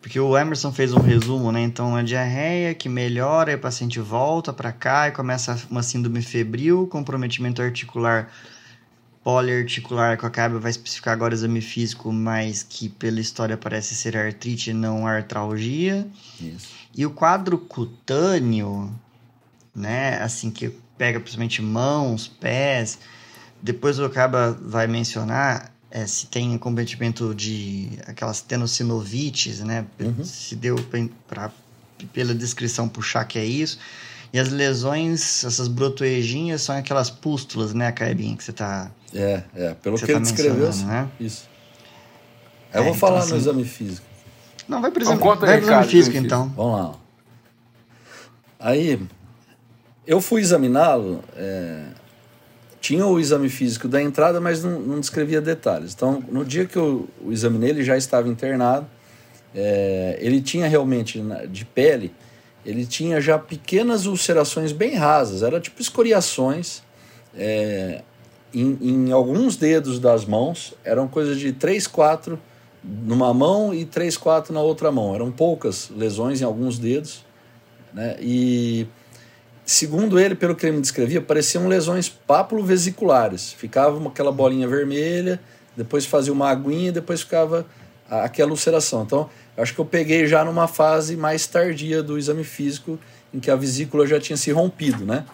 [0.00, 1.60] Porque o Emerson fez um resumo, né?
[1.60, 6.22] Então, a diarreia que melhora, e o paciente volta para cá e começa uma síndrome
[6.22, 8.30] febril, comprometimento articular
[9.24, 14.16] poliarticular, que acaba vai especificar agora o exame físico, mas que pela história parece ser
[14.16, 16.06] artrite e não artralgia.
[16.38, 16.68] Isso.
[16.94, 18.94] E o quadro cutâneo,
[19.74, 22.98] né, assim que pega principalmente mãos, pés,
[23.62, 30.24] depois o Acaba vai mencionar é, se tem comprometimento de aquelas tenossinovites, né, Uhum.
[30.24, 30.76] se deu
[31.26, 31.50] para
[32.12, 33.78] pela descrição puxar que é isso.
[34.34, 39.74] E as lesões, essas brotoeginhas, são aquelas pústulas, né, Caibinho, que você tá É, é.
[39.74, 41.08] Pelo Você que tá ele descreveu, né?
[41.20, 41.48] isso.
[42.72, 44.04] Eu É, vou então, falar assim- no exame físico.
[44.66, 46.48] Não, vai pro Então exame, conta aí, vai pro exame Ricardo, físico, exame então.
[46.56, 46.94] Vamos lá.
[48.58, 49.00] Aí,
[50.06, 51.22] eu fui examiná-lo.
[51.36, 51.84] é,
[52.80, 55.94] tinha o exame físico da entrada, mas não, não descrevia detalhes.
[55.94, 58.86] Então, no dia que eu o examinei, ele já estava internado.
[59.54, 62.12] é, ele tinha realmente de pele,
[62.64, 66.82] ele tinha já pequenas ulcerações bem rasas, era tipo escoriações.
[67.36, 68.02] é,
[68.54, 72.38] em, em alguns dedos das mãos, eram coisas de 3, 4
[72.84, 75.14] numa mão e 3, 4 na outra mão.
[75.14, 77.24] Eram poucas lesões em alguns dedos.
[77.92, 78.16] Né?
[78.20, 78.86] E
[79.64, 83.52] segundo ele, pelo que ele me descrevia, pareciam lesões papulo-vesiculares.
[83.52, 85.40] Ficava aquela bolinha vermelha,
[85.76, 87.66] depois fazia uma aguinha depois ficava
[88.08, 89.02] aquela ulceração.
[89.02, 92.98] Então, eu acho que eu peguei já numa fase mais tardia do exame físico,
[93.32, 95.24] em que a vesícula já tinha se rompido, né?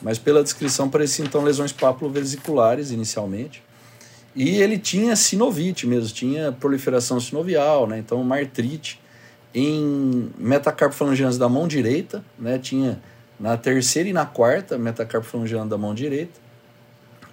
[0.00, 3.62] Mas pela descrição parecia então lesões papulo-vesiculares inicialmente.
[4.34, 7.98] E ele tinha sinovite mesmo, tinha proliferação sinovial, né?
[7.98, 9.00] Então uma artrite
[9.54, 12.58] em metacarpofalangianas da mão direita, né?
[12.58, 13.00] Tinha
[13.38, 16.40] na terceira e na quarta metacarpofalangiana da mão direita.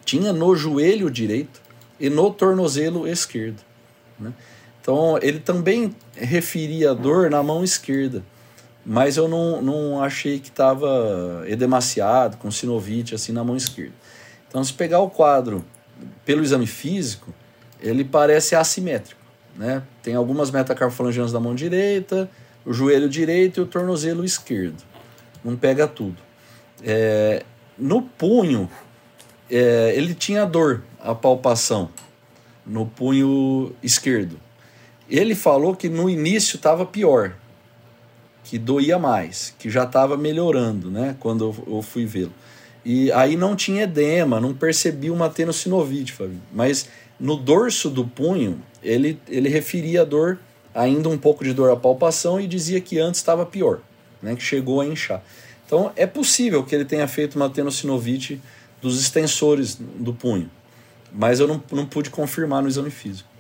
[0.03, 1.61] Tinha no joelho direito
[1.99, 3.61] e no tornozelo esquerdo,
[4.19, 4.33] né?
[4.85, 8.23] Então ele também referia dor na mão esquerda,
[8.85, 13.95] mas eu não, não achei que estava edemaciado, com sinovite assim na mão esquerda.
[14.47, 15.65] Então se pegar o quadro
[16.23, 17.33] pelo exame físico,
[17.79, 19.19] ele parece assimétrico.
[19.55, 19.81] Né?
[20.03, 22.29] Tem algumas metacarpofalangianas da mão direita,
[22.63, 24.83] o joelho direito e o tornozelo esquerdo.
[25.43, 26.17] Não pega tudo.
[26.83, 27.43] É,
[27.75, 28.69] no punho,
[29.49, 31.89] é, ele tinha dor, a palpação,
[32.63, 34.44] no punho esquerdo.
[35.09, 37.35] Ele falou que no início estava pior,
[38.43, 41.15] que doía mais, que já estava melhorando, né?
[41.19, 42.33] Quando eu, fui vê-lo.
[42.83, 46.15] E aí não tinha edema, não percebi uma tenossinovite.
[46.53, 46.87] Mas
[47.19, 50.39] no dorso do punho, ele, ele referia a dor,
[50.73, 53.79] ainda um pouco de dor à palpação, e dizia que antes estava pior,
[54.21, 54.35] né?
[54.35, 55.23] Que chegou a inchar.
[55.65, 58.39] Então é possível que ele tenha feito uma tenossinovite
[58.81, 60.49] dos extensores do punho.
[61.11, 63.34] Mas eu não, não pude confirmar no exame físico.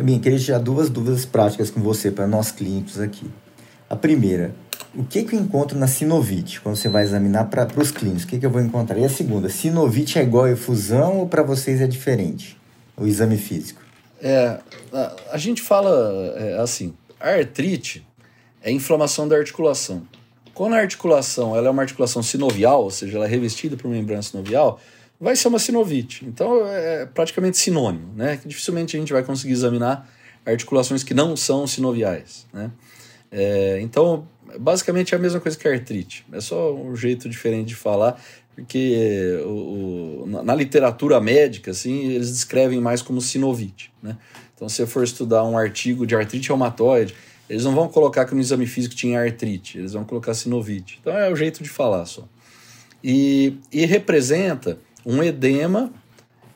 [0.00, 3.30] Caminho, queria tirar duas dúvidas práticas com você para nós clínicos aqui.
[3.86, 4.54] A primeira,
[4.94, 8.24] o que, que eu encontro na sinovite quando você vai examinar para os clínicos?
[8.24, 8.96] O que, que eu vou encontrar?
[8.98, 12.58] E a segunda, sinovite é igual a efusão ou para vocês é diferente?
[12.96, 13.82] O exame físico.
[14.22, 14.58] É,
[14.90, 18.06] a, a gente fala é, assim, a artrite
[18.62, 20.02] é inflamação da articulação.
[20.54, 24.22] Quando a articulação ela é uma articulação sinovial, ou seja, ela é revestida por membrana
[24.22, 24.80] sinovial,
[25.20, 26.24] vai ser uma sinovite.
[26.24, 28.40] Então é praticamente sinônimo, né?
[28.44, 30.08] Dificilmente a gente vai conseguir examinar
[30.46, 32.70] articulações que não são sinoviais, né?
[33.30, 34.26] É, então,
[34.58, 36.24] basicamente é a mesma coisa que a artrite.
[36.32, 38.20] É só um jeito diferente de falar,
[38.56, 44.16] porque o, o, na, na literatura médica, assim, eles descrevem mais como sinovite, né?
[44.54, 47.14] Então, se você for estudar um artigo de artrite reumatoide,
[47.48, 50.98] eles não vão colocar que no exame físico tinha artrite, eles vão colocar sinovite.
[51.00, 52.28] Então, é o jeito de falar só.
[53.02, 55.92] E, e representa um edema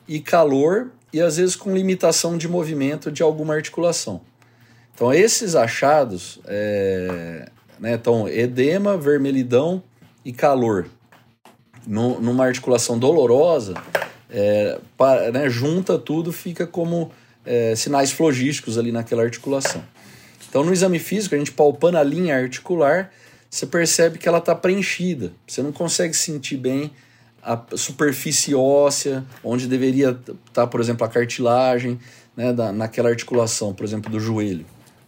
[0.07, 4.21] e calor e às vezes com limitação de movimento de alguma articulação.
[4.93, 9.83] Então esses achados, é, né, então edema, vermelhidão
[10.23, 10.87] e calor
[11.85, 13.73] no, numa articulação dolorosa,
[14.29, 14.79] é,
[15.33, 17.11] né, junta tudo, fica como
[17.45, 19.83] é, sinais flogísticos ali naquela articulação.
[20.49, 23.11] Então no exame físico, a gente palpando a linha articular,
[23.49, 25.31] você percebe que ela está preenchida.
[25.47, 26.91] Você não consegue sentir bem
[27.45, 31.99] a superfície óssea, onde deveria estar, tá, por exemplo, a cartilagem,
[32.35, 34.65] né, da, naquela articulação, por exemplo, do joelho.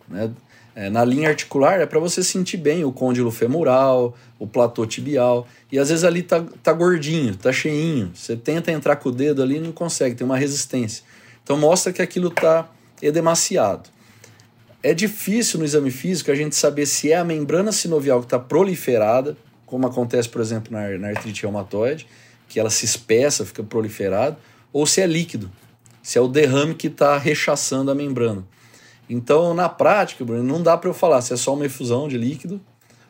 [0.07, 0.29] Né?
[0.75, 5.47] É, na linha articular é para você sentir bem o côndilo femoral, o platô tibial,
[5.71, 8.11] e às vezes ali tá, tá gordinho, tá cheinho.
[8.13, 11.03] Você tenta entrar com o dedo ali e não consegue, tem uma resistência.
[11.43, 12.69] Então mostra que aquilo tá
[13.01, 13.89] edemaciado.
[14.83, 18.37] É difícil no exame físico a gente saber se é a membrana sinovial que está
[18.37, 22.07] proliferada, como acontece, por exemplo, na, na artrite reumatoide,
[22.47, 24.37] que ela se espessa, fica proliferada,
[24.71, 25.51] ou se é líquido,
[26.01, 28.45] se é o derrame que está rechaçando a membrana.
[29.09, 32.17] Então, na prática, Bruno, não dá para eu falar se é só uma efusão de
[32.17, 32.61] líquido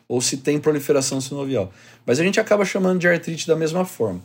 [0.08, 1.72] ou se tem proliferação sinovial.
[2.06, 4.22] Mas a gente acaba chamando de artrite da mesma forma.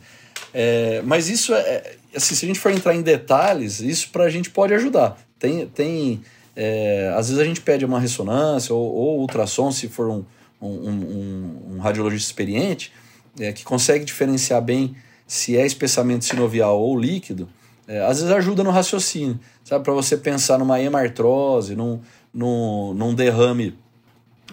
[0.52, 4.24] É, mas isso é, é assim, se a gente for entrar em detalhes, isso para
[4.24, 5.18] a gente pode ajudar.
[5.38, 6.22] Tem, tem
[6.56, 10.24] é, às vezes a gente pede uma ressonância ou, ou ultrassom, se for um,
[10.62, 12.92] um, um, um radiologista experiente,
[13.38, 14.94] é, que consegue diferenciar bem
[15.26, 17.48] se é espessamento sinovial ou líquido,
[17.86, 19.84] é, às vezes ajuda no raciocínio, sabe?
[19.84, 22.00] Para você pensar numa hemartrose, num,
[22.32, 23.76] num, num derrame,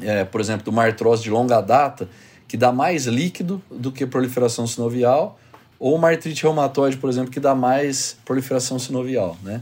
[0.01, 2.09] é, por exemplo, de uma artrose de longa data,
[2.47, 5.39] que dá mais líquido do que proliferação sinovial,
[5.79, 9.61] ou uma artrite reumatoide, por exemplo, que dá mais proliferação sinovial, né?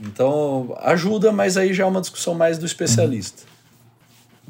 [0.00, 3.44] Então, ajuda, mas aí já é uma discussão mais do especialista.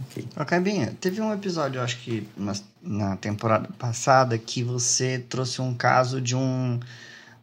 [0.02, 0.26] Ok.
[0.46, 5.72] Cabinha, teve um episódio, eu acho que na, na temporada passada, que você trouxe um
[5.74, 6.78] caso de um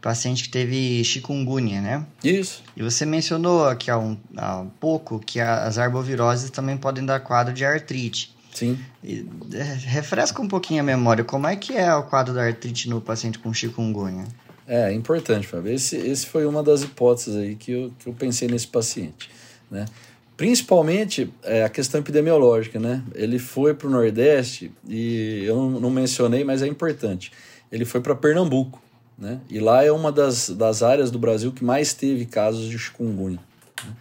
[0.02, 2.06] paciente que teve chikungunya, né?
[2.24, 2.62] Isso.
[2.76, 7.54] E você mencionou aqui há um, há pouco que as arboviroses também podem dar quadro
[7.54, 8.36] de artrite.
[8.54, 8.78] Sim.
[9.04, 12.90] E, é, refresca um pouquinho a memória, como é que é o quadro da artrite
[12.90, 14.26] no paciente com chikungunya?
[14.68, 15.72] É, é importante, Fábio.
[15.72, 19.30] Esse, esse foi uma das hipóteses aí que eu, que eu pensei nesse paciente,
[19.72, 19.86] né?
[20.44, 23.02] Principalmente é, a questão epidemiológica, né?
[23.16, 27.32] Ele foi para o Nordeste e eu não, não mencionei, mas é importante.
[27.72, 28.84] Ele foi para Pernambuco,
[29.18, 29.40] né?
[29.50, 33.40] E lá é uma das, das áreas do Brasil que mais teve casos de chikungunya.
[33.86, 33.94] Né?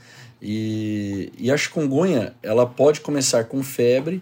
[0.42, 4.20] E, e a chikungunya, ela pode começar com febre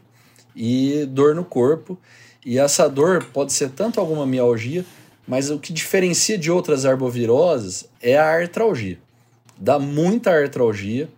[0.55, 1.99] e dor no corpo.
[2.45, 4.85] E essa dor pode ser tanto alguma mialgia,
[5.27, 8.99] mas o que diferencia de outras arboviroses é a artralgia.
[9.59, 11.09] Dá muita artralgia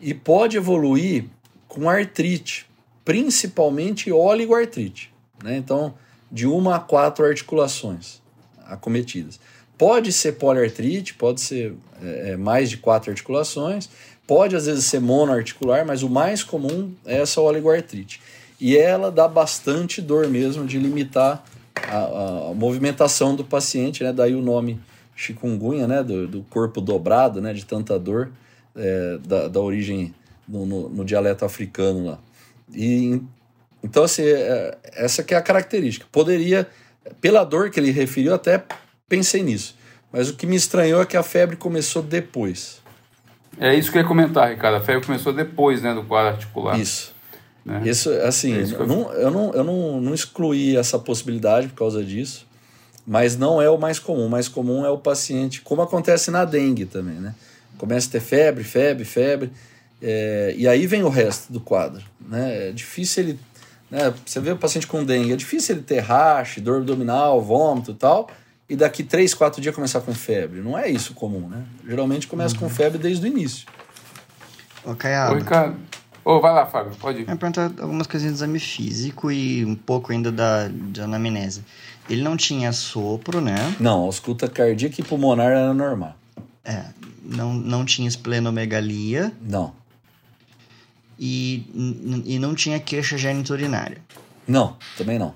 [0.00, 1.24] e pode evoluir
[1.68, 2.66] com artrite,
[3.04, 5.12] principalmente oligoartrite.
[5.42, 5.56] Né?
[5.56, 5.94] Então,
[6.30, 8.20] de uma a quatro articulações
[8.66, 9.38] acometidas.
[9.76, 13.88] Pode ser poliartrite, pode ser é, é, mais de quatro articulações,
[14.26, 18.20] pode às vezes ser monoarticular, mas o mais comum é essa oligoartrite.
[18.60, 21.44] E ela dá bastante dor mesmo de limitar
[21.88, 24.12] a, a movimentação do paciente, né?
[24.12, 24.80] daí o nome
[25.14, 26.02] chikungunya, né?
[26.02, 27.52] do, do corpo dobrado, né?
[27.52, 28.30] de tanta dor,
[28.76, 30.14] é, da, da origem
[30.48, 32.18] no, no, no, dialeto africano lá.
[32.72, 33.20] E,
[33.82, 36.06] então, assim, é, essa que é a característica.
[36.10, 36.68] Poderia
[37.20, 38.62] pela dor que ele referiu, até
[39.08, 39.76] pensei nisso.
[40.12, 42.82] Mas o que me estranhou é que a febre começou depois.
[43.58, 44.76] É isso que eu ia comentar, Ricardo.
[44.76, 46.78] A febre começou depois né, do quadro articular.
[46.78, 47.12] Isso.
[47.64, 47.82] Né?
[47.84, 51.76] Isso, assim, é isso eu, não, eu, não, eu não, não excluí essa possibilidade por
[51.76, 52.46] causa disso,
[53.06, 54.26] mas não é o mais comum.
[54.26, 57.34] O mais comum é o paciente, como acontece na dengue também, né?
[57.78, 59.52] Começa a ter febre, febre, febre,
[60.02, 62.02] é, e aí vem o resto do quadro.
[62.20, 62.68] Né?
[62.68, 63.38] É difícil ele
[63.94, 64.12] né?
[64.26, 67.94] Você vê o paciente com dengue, é difícil ele ter rache, dor abdominal, vômito e
[67.94, 68.28] tal,
[68.68, 70.60] e daqui 3, 4 dias começar com febre.
[70.60, 71.64] Não é isso comum, né?
[71.86, 72.62] Geralmente começa uhum.
[72.62, 73.68] com febre desde o início.
[74.84, 75.76] Ok, Oi, Ricardo.
[76.24, 77.28] Oh, vai lá, Fábio, pode ir.
[77.28, 81.62] Eu perguntar algumas coisinhas do exame físico e um pouco ainda da, da anamnese.
[82.08, 83.76] Ele não tinha sopro, né?
[83.78, 86.16] Não, a ausculta cardíaca e pulmonar era normal.
[86.64, 86.86] É,
[87.24, 89.32] não, não tinha esplenomegalia.
[89.40, 89.72] Não
[91.18, 93.98] e, e não tinha queixa geniturinária.
[94.46, 95.34] Não, também não.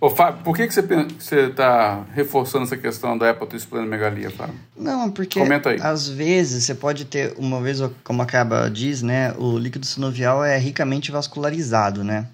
[0.00, 4.54] Ô, Fábio, por que, que você está reforçando essa questão da hepatosplenomegalia, Fábio?
[4.74, 5.78] Não, porque Comenta aí.
[5.78, 10.56] às vezes você pode ter, uma vez, como acaba diz, né, o líquido sinovial é
[10.56, 12.26] ricamente vascularizado, né?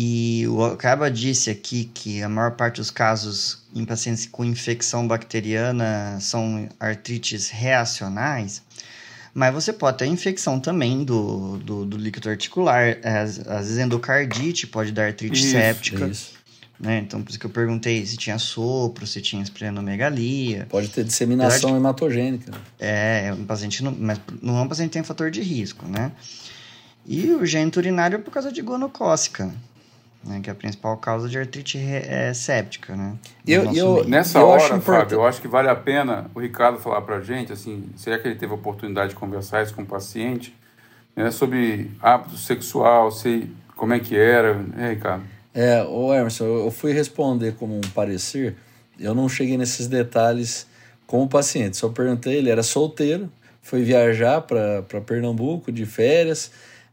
[0.00, 5.08] E o Acaba disse aqui que a maior parte dos casos em pacientes com infecção
[5.08, 8.62] bacteriana são artrites reacionais.
[9.34, 14.68] Mas você pode ter infecção também do, do, do líquido articular, às, às vezes endocardite,
[14.68, 16.06] pode dar artrite isso, séptica.
[16.06, 16.30] Isso.
[16.78, 16.98] Né?
[16.98, 20.68] Então, por isso que eu perguntei se tinha sopro, se tinha esplenomegalia.
[20.70, 22.52] Pode ter disseminação hematogênica.
[22.78, 25.88] É, é, um paciente não, mas não é um paciente que tem fator de risco,
[25.88, 26.12] né?
[27.04, 29.52] E o gênito urinário é por causa de gonocócica
[30.24, 33.16] né, que é a principal causa de artrite é, séptica, né?
[33.46, 37.02] Eu, eu, nessa eu hora, Fábio, eu acho que vale a pena o Ricardo falar
[37.02, 39.86] para a gente, assim, será que ele teve a oportunidade de conversar isso com o
[39.86, 40.54] paciente,
[41.14, 45.24] né, sobre hábito sexual, sei como é que era, né, Ricardo?
[45.54, 48.56] É, o Emerson, eu fui responder como um parecer,
[48.98, 50.66] eu não cheguei nesses detalhes
[51.06, 53.30] com o paciente, só perguntei, ele era solteiro,
[53.62, 56.50] foi viajar para Pernambuco de férias,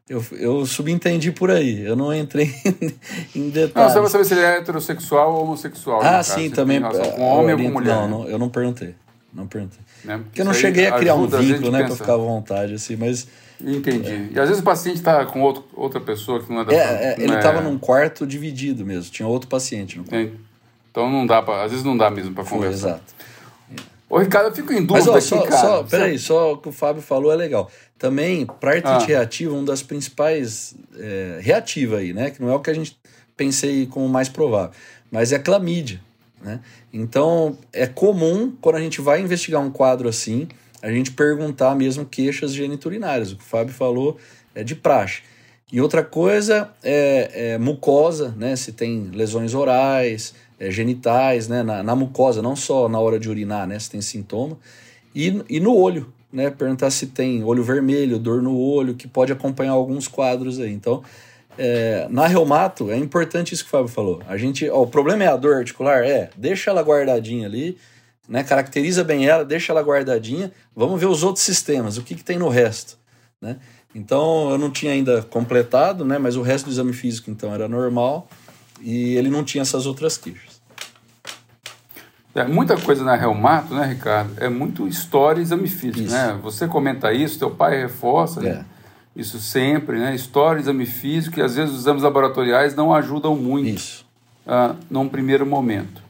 [0.07, 2.53] eu, eu subentendi por aí, eu não entrei
[3.35, 3.73] em detalhes.
[3.73, 5.99] Não, você vai saber se ele é heterossexual ou homossexual.
[6.03, 6.79] Ah, sim, também.
[6.79, 7.95] Com homem ou com mulher.
[7.95, 8.93] Não, não, eu não perguntei.
[9.33, 9.79] Não perguntei.
[10.03, 10.19] Né?
[10.23, 13.27] Porque eu não cheguei a criar um vínculo, né, para ficar à vontade, assim, mas.
[13.59, 14.11] Entendi.
[14.11, 14.29] É.
[14.33, 16.77] E às vezes o paciente está com outro, outra pessoa que não é da é,
[16.77, 17.61] é Ele estava é...
[17.61, 20.33] num quarto dividido mesmo, tinha outro paciente no quarto.
[20.91, 21.63] Então não dá para.
[21.63, 22.89] Às vezes não dá mesmo para conversar.
[22.89, 23.15] Exato.
[24.09, 25.57] Ô, Ricardo, eu fico em Mas dúvida ó, aqui, só, cara.
[25.57, 27.69] só, peraí, só o que o Fábio falou é legal.
[27.97, 29.17] Também, para artrite Ah.
[29.17, 32.29] reativa, uma das principais é, reativa aí, né?
[32.29, 32.97] Que não é o que a gente
[33.35, 34.71] pensei como mais provável,
[35.11, 35.99] mas é clamídia,
[36.41, 36.59] né?
[36.93, 40.47] Então, é comum, quando a gente vai investigar um quadro assim,
[40.81, 43.31] a gente perguntar mesmo queixas geniturinárias.
[43.31, 44.17] O que o Fábio falou
[44.53, 45.21] é de praxe.
[45.71, 48.55] E outra coisa é, é mucosa, né?
[48.55, 51.63] Se tem lesões orais, é, genitais, né?
[51.63, 53.77] Na, na mucosa, não só na hora de urinar, né?
[53.79, 54.57] Se tem sintoma.
[55.13, 56.49] E, e no olho, né?
[56.49, 60.71] Perguntar se tem olho vermelho, dor no olho, que pode acompanhar alguns quadros aí.
[60.71, 61.03] Então,
[61.57, 64.21] é, na reumato, é importante isso que o Fábio falou.
[64.27, 66.03] A gente, ó, o problema é a dor articular?
[66.03, 67.77] É, deixa ela guardadinha ali,
[68.27, 68.43] né?
[68.43, 70.51] Caracteriza bem ela, deixa ela guardadinha.
[70.75, 72.97] Vamos ver os outros sistemas, o que, que tem no resto,
[73.41, 73.57] né?
[73.93, 76.17] Então, eu não tinha ainda completado, né?
[76.17, 78.27] Mas o resto do exame físico, então, era normal
[78.81, 80.55] e ele não tinha essas outras queixas.
[82.33, 84.33] É, muita coisa na reumato, né, Ricardo?
[84.37, 86.13] É muito história e exame físico, Isso.
[86.13, 86.37] né?
[86.43, 88.65] Você comenta isso, teu pai reforça, né?
[89.15, 90.13] Isso sempre, né?
[90.13, 94.05] História, exame físico e às vezes os exames laboratoriais não ajudam muito Isso.
[94.45, 96.01] ah, num primeiro momento,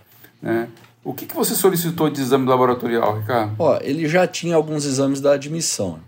[0.42, 0.68] né?
[1.04, 3.54] O que, que você solicitou de exame laboratorial, Ricardo?
[3.60, 6.00] Ó, ele já tinha alguns exames da admissão.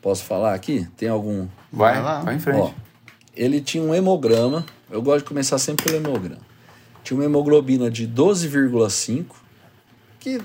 [0.00, 0.88] Posso falar aqui?
[0.96, 2.20] Tem algum Vai, Vai lá.
[2.20, 2.58] vai em frente.
[2.58, 2.70] Ó,
[3.36, 4.64] ele tinha um hemograma.
[4.90, 6.40] Eu gosto de começar sempre pelo hemograma.
[7.02, 9.24] Tinha uma hemoglobina de 12,5,
[10.20, 10.40] que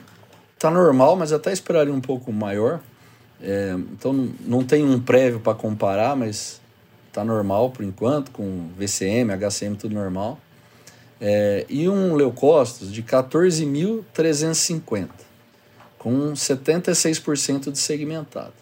[0.58, 2.80] tá normal, mas até esperaria um pouco maior.
[3.42, 6.60] É, então não- tem um prévio para comparar, mas
[7.14, 10.40] tá normal por enquanto, com VCM, HCM, tudo normal.
[11.22, 15.10] É, e um leucócitos de 14.350,
[15.98, 18.54] com 76% de segmentado.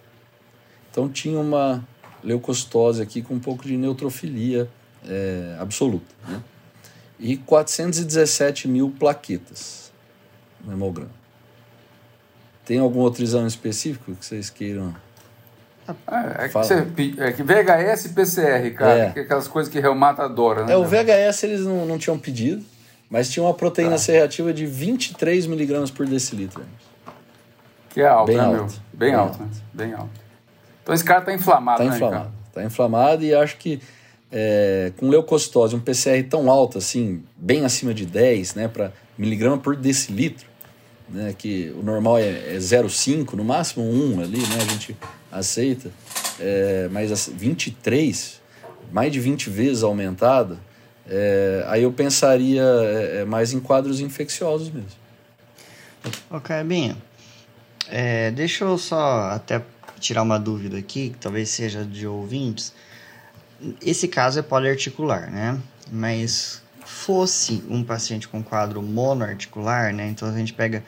[0.91, 1.84] Então tinha uma
[2.26, 4.67] leucocitose aqui com um pouco de neutrofilia
[5.07, 6.05] é, absoluta.
[6.28, 6.41] Né?
[7.19, 9.91] E 417 mil plaquetas
[10.63, 11.11] no hemograma.
[12.65, 14.93] Tem algum outro exame específico que vocês queiram?
[15.88, 16.73] É, é, que você,
[17.19, 19.11] é que VHS e PCR, cara, É.
[19.11, 20.73] que é aquelas coisas que reumato adora, né?
[20.73, 20.84] É, o?
[20.84, 22.65] VHS eles não, não tinham pedido,
[23.07, 26.63] mas tinha uma proteína C reativa de 23 miligramas por decilitro.
[27.91, 28.55] Que é alto, Bem né, alto.
[28.55, 28.65] meu?
[28.65, 29.43] Bem, Bem alto, alto.
[29.43, 29.49] né?
[29.71, 30.24] Bem alto.
[30.86, 32.25] Então esse cara tá inflamado, Tá né, inflamado.
[32.25, 32.53] Ricardo?
[32.53, 33.81] Tá inflamado e acho que
[34.31, 39.57] é, com leucocitose, um PCR tão alto assim, bem acima de 10, né, para miligrama
[39.57, 40.45] por decilitro,
[41.09, 44.95] né, que o normal é, é 0,5, no máximo 1 ali, né, a gente
[45.31, 45.89] aceita,
[46.39, 48.39] é, mas assim, 23,
[48.91, 50.59] mais de 20 vezes aumentada,
[51.09, 54.89] é, aí eu pensaria é, é, mais em quadros infecciosos mesmo.
[56.29, 56.95] Ô, Cabinho,
[57.89, 59.59] é, deixa eu só até
[60.05, 62.73] tirar uma dúvida aqui, que talvez seja de ouvintes.
[63.81, 65.57] Esse caso é poliarticular, né?
[65.91, 70.07] Mas fosse um paciente com quadro monoarticular, né?
[70.07, 70.83] Então a gente pega.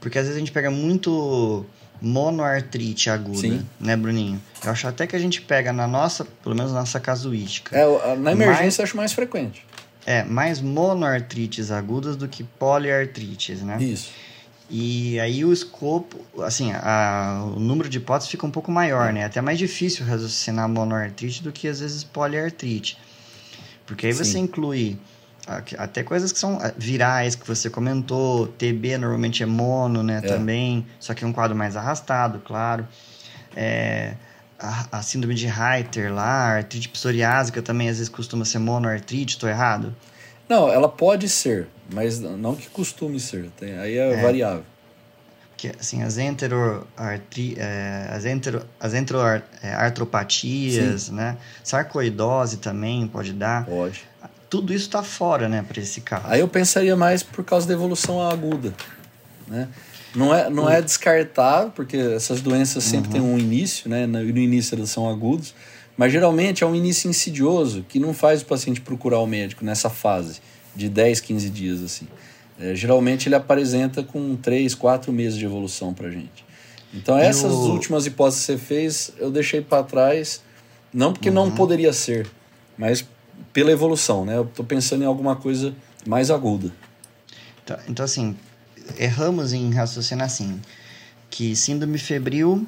[0.00, 1.64] Porque às vezes a gente pega muito
[2.00, 3.66] monoartrite aguda, Sim.
[3.80, 4.40] né, Bruninho?
[4.64, 7.76] Eu acho até que a gente pega na nossa, pelo menos na nossa casuística.
[7.76, 9.64] É, na emergência Mas- eu acho mais frequente.
[10.06, 13.82] É, mais monoartrites agudas do que poliartrites, né?
[13.82, 14.10] Isso.
[14.70, 19.24] E aí o escopo, assim, a- o número de hipóteses fica um pouco maior, né?
[19.24, 22.98] Até mais difícil raciocinar monoartrite do que às vezes poliartrite.
[23.86, 24.40] Porque aí você Sim.
[24.40, 24.98] inclui
[25.46, 30.20] a- até coisas que são virais, que você comentou, TB normalmente é mono, né, É.
[30.20, 32.86] também, só que é um quadro mais arrastado, claro.
[33.56, 34.14] É,
[34.60, 39.38] a, a síndrome de Reiter lá, a artrite psoriásica também às vezes costuma ser monoartrite,
[39.38, 39.96] tô errado?
[40.46, 43.48] Não, ela pode ser, mas não que costume ser.
[43.58, 44.22] Tem, aí é, É.
[44.22, 44.64] variável.
[45.56, 51.36] que assim as enteroartri, é, as entero, as enteroartropatias, né?
[51.64, 53.64] Sarcoidose também pode dar.
[53.66, 54.04] Pode.
[54.48, 56.24] Tudo isso está fora, né, para esse caso.
[56.26, 58.72] Aí eu pensaria mais por causa da evolução aguda,
[59.46, 59.68] né?
[60.14, 64.06] Não é, não é descartável, porque essas doenças sempre têm um início, né?
[64.06, 65.54] No no início elas são agudos,
[65.96, 69.90] mas geralmente é um início insidioso que não faz o paciente procurar o médico nessa
[69.90, 70.40] fase
[70.78, 72.06] de 10, 15 dias, assim.
[72.60, 76.44] É, geralmente ele apresenta com 3, 4 meses de evolução pra gente.
[76.94, 80.42] Então essas o- últimas hipóteses que você fez, eu deixei para trás,
[80.92, 82.26] não porque não poderia ser,
[82.76, 83.04] mas
[83.52, 84.36] pela evolução, né?
[84.36, 85.74] Eu tô pensando em alguma coisa
[86.06, 86.72] mais aguda.
[87.64, 88.36] Então, então, assim,
[88.98, 90.60] erramos em raciocinar assim,
[91.30, 92.66] que síndrome febril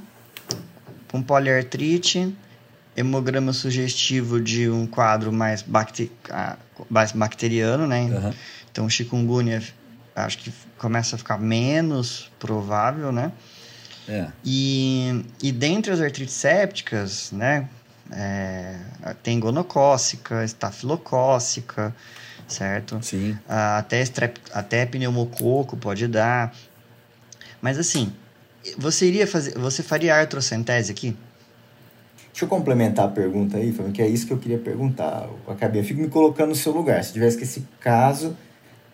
[1.10, 2.32] com poliartrite,
[2.96, 6.56] hemograma sugestivo de um quadro mais, bacte, mais
[6.88, 8.08] bacteriano, né?
[8.12, 8.34] Aham.
[8.70, 9.62] Então, chikungunya
[10.14, 13.32] acho que começa a ficar menos provável, né?
[14.08, 14.28] É.
[14.44, 17.68] E, e dentre as artrites sépticas, né,
[18.10, 18.76] é,
[19.22, 21.94] tem gonocócica, estafilocócica,
[22.48, 22.98] certo?
[23.02, 23.38] Sim.
[23.48, 26.54] Ah, até, estrep, até pneumococo pode dar.
[27.62, 28.12] Mas assim,
[28.76, 29.56] você iria fazer.
[29.58, 31.16] Você faria artrocentese aqui?
[32.32, 35.28] Deixa eu complementar a pergunta aí, Fábio, que é isso que eu queria perguntar.
[35.46, 37.02] Eu acabei, eu fico me colocando no seu lugar.
[37.02, 38.36] Se tivesse que esse caso,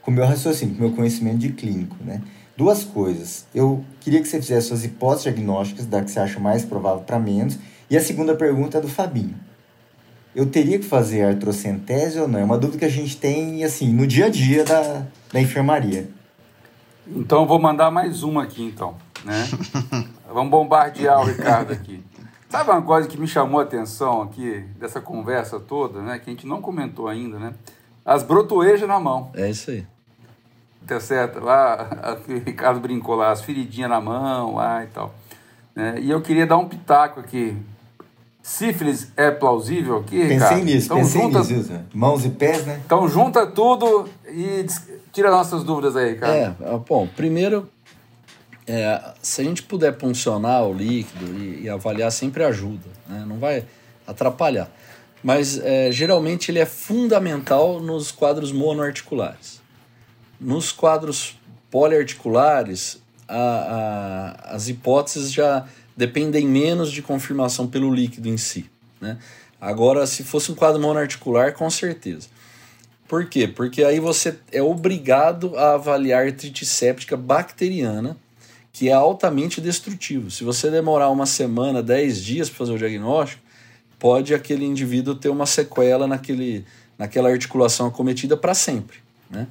[0.02, 2.22] com o meu raciocínio, com o meu conhecimento de clínico, né?
[2.56, 3.46] Duas coisas.
[3.54, 7.18] Eu queria que você fizesse suas hipóteses diagnósticas, da que você acha mais provável para
[7.18, 7.58] menos.
[7.90, 9.34] E a segunda pergunta é do Fabinho.
[10.34, 12.38] Eu teria que fazer artrocentese ou não?
[12.38, 16.08] É uma dúvida que a gente tem, assim, no dia a dia da, da enfermaria.
[17.06, 19.46] Então eu vou mandar mais uma aqui, então, né?
[20.32, 22.02] Vamos bombardear o Ricardo aqui.
[22.56, 26.18] Sabe uma coisa que me chamou a atenção aqui, dessa conversa toda, né?
[26.18, 27.52] Que a gente não comentou ainda, né?
[28.02, 29.30] As brotoejas na mão.
[29.34, 29.86] É isso aí.
[30.86, 31.38] Tá certo?
[31.38, 35.14] Lá, o Ricardo brincou lá, as feridinhas na mão lá e tal.
[35.74, 35.96] Né?
[36.00, 37.54] E eu queria dar um pitaco aqui.
[38.42, 40.64] Sífilis é plausível aqui, Pensei Ricardo?
[40.64, 41.62] nisso, então, pensei junta, nisso.
[41.64, 41.80] Zé.
[41.92, 42.80] Mãos e pés, né?
[42.86, 44.64] Então junta tudo e
[45.12, 46.64] tira nossas dúvidas aí, Ricardo.
[46.64, 47.68] É, bom, primeiro,
[48.66, 53.24] é, se a gente puder puncionar o líquido e, e avaliar, sempre ajuda, né?
[53.26, 53.64] não vai
[54.06, 54.70] atrapalhar.
[55.22, 59.60] Mas é, geralmente ele é fundamental nos quadros monoarticulares.
[60.40, 61.36] Nos quadros
[61.70, 68.68] poliarticulares, a- a- as hipóteses já dependem menos de confirmação pelo líquido em si.
[69.00, 69.16] Né?
[69.60, 72.28] Agora, se fosse um quadro monoarticular, com certeza.
[73.08, 73.48] Por quê?
[73.48, 78.16] Porque aí você é obrigado a avaliar artrite séptica bacteriana,
[78.76, 80.30] que é altamente destrutivo.
[80.30, 83.42] Se você demorar uma semana, 10 dias para fazer o diagnóstico,
[83.98, 86.62] pode aquele indivíduo ter uma sequela naquele,
[86.98, 88.98] naquela articulação acometida para sempre.
[89.30, 89.46] Né?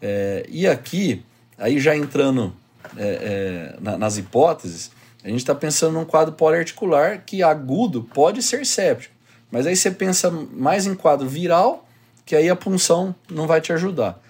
[0.00, 1.24] É, e aqui,
[1.58, 2.54] aí já entrando
[2.96, 4.92] é, é, na- nas hipóteses,
[5.24, 9.12] a gente está pensando num quadro poliarticular que agudo pode ser séptico.
[9.50, 11.84] Mas aí você pensa mais em quadro viral,
[12.24, 14.22] que aí a punção não vai te ajudar.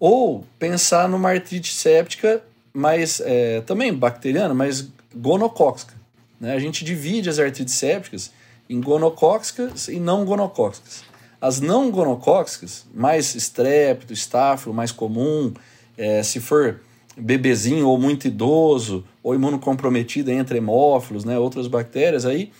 [0.00, 2.42] Ou pensar numa artrite séptica,
[2.74, 5.94] mas é, também bacteriana, mas gonocóxica.
[6.40, 6.52] Né?
[6.52, 8.32] A gente divide as artrites sépticas
[8.68, 11.04] em gonocóxicas e não gonocóxicas.
[11.40, 15.52] As não gonocóxicas, mais estrépito, estáfilo, mais comum,
[15.96, 16.80] é, se for
[17.16, 22.50] bebezinho ou muito idoso, ou imunocomprometido entre hemófilos, né, outras bactérias, aí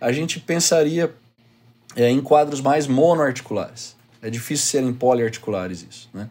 [0.00, 1.12] a gente pensaria
[1.94, 3.96] é, em quadros mais monoarticulares.
[4.22, 6.28] É difícil serem poliarticulares isso, né?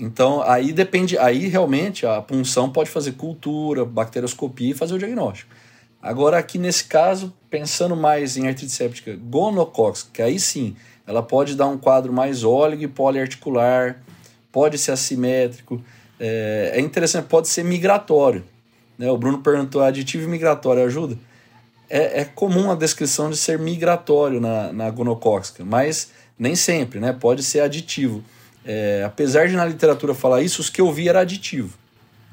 [0.00, 5.54] Então, aí depende, aí realmente a punção pode fazer cultura, bacterioscopia e fazer o diagnóstico.
[6.00, 10.74] Agora, aqui nesse caso, pensando mais em artrite séptica gonocóxica, que aí sim,
[11.06, 14.00] ela pode dar um quadro mais óligo e poliarticular,
[14.50, 15.82] pode ser assimétrico,
[16.18, 18.42] é, é interessante, pode ser migratório.
[18.96, 19.10] Né?
[19.10, 21.18] O Bruno perguntou, aditivo migratório ajuda?
[21.90, 27.12] É, é comum a descrição de ser migratório na, na gonocóxica, mas nem sempre, né?
[27.12, 28.24] Pode ser aditivo.
[28.72, 31.76] É, apesar de na literatura falar isso, os que eu vi era aditivo,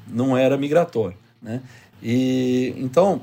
[0.06, 1.60] não era migratório, né?
[2.00, 3.22] E então,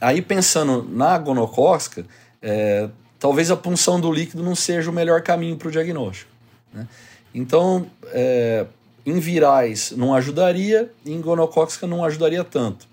[0.00, 2.06] aí pensando na gonocóxica,
[2.40, 2.88] é,
[3.18, 6.30] talvez a punção do líquido não seja o melhor caminho para o diagnóstico.
[6.72, 6.86] Né?
[7.34, 8.64] Então, é,
[9.04, 12.86] em virais não ajudaria, em gonocóxica não ajudaria tanto,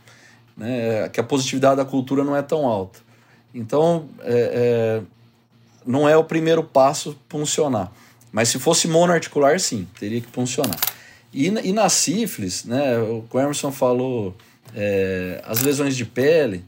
[0.57, 1.07] né?
[1.09, 2.97] que a positividade da cultura não é tão alta.
[3.53, 5.01] Então, é, é,
[5.86, 7.91] não é o primeiro passo funcionar.
[8.32, 10.80] Mas se fosse monoarticular, sim, teria que funcionar.
[11.34, 14.36] E, e na sífilis, né, o Emerson falou
[14.76, 16.64] é, as lesões de pele,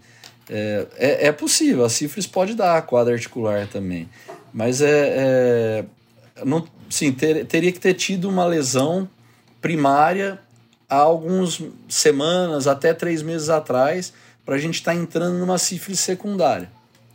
[0.49, 4.09] é, é, é, possível, a sífilis pode dar quadra articular também.
[4.53, 5.85] Mas é, é
[6.45, 9.07] não, sim, ter, teria que ter tido uma lesão
[9.61, 10.39] primária
[10.89, 14.13] há algumas semanas, até três meses atrás,
[14.45, 16.69] para a gente estar tá entrando numa sífilis secundária.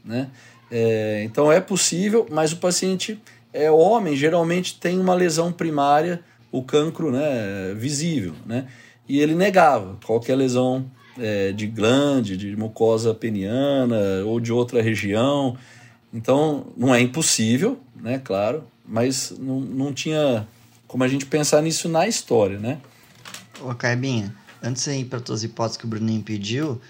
[0.04, 0.28] Né?
[0.70, 3.20] É, então é possível, mas o paciente
[3.58, 8.34] é homem, geralmente tem uma lesão primária, o cancro né, visível.
[8.46, 8.68] Né?
[9.08, 10.88] E ele negava qualquer lesão
[11.18, 15.56] é, de glande, de mucosa peniana ou de outra região.
[16.14, 20.46] Então não é impossível, né, claro, mas não, não tinha
[20.86, 22.78] como a gente pensar nisso na história, né?
[23.60, 26.80] Ô, Carbinha, antes de ir para as hipóteses que o Bruninho pediu,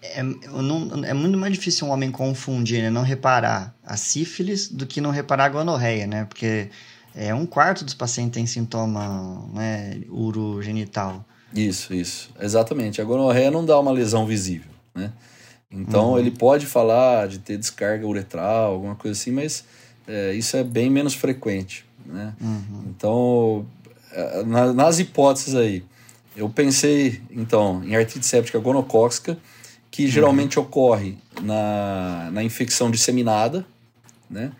[0.00, 4.86] é, não, é muito mais difícil um homem confundir, né, não reparar a sífilis do
[4.86, 6.24] que não reparar a gonorreia, né?
[6.24, 6.68] Porque
[7.14, 11.24] é um quarto dos pacientes tem sintoma né, urogenital.
[11.52, 13.00] Isso, isso, exatamente.
[13.00, 15.12] A gonorreia não dá uma lesão visível, né?
[15.70, 16.18] Então uhum.
[16.18, 19.64] ele pode falar de ter descarga uretral, alguma coisa assim, mas
[20.06, 22.34] é, isso é bem menos frequente, né?
[22.40, 22.84] Uhum.
[22.86, 23.66] Então,
[24.46, 25.84] na, nas hipóteses aí,
[26.36, 29.36] eu pensei, então, em artrite séptica gonocóxica,
[29.90, 30.64] que geralmente uhum.
[30.64, 33.64] ocorre na, na infecção disseminada,
[34.30, 34.52] né?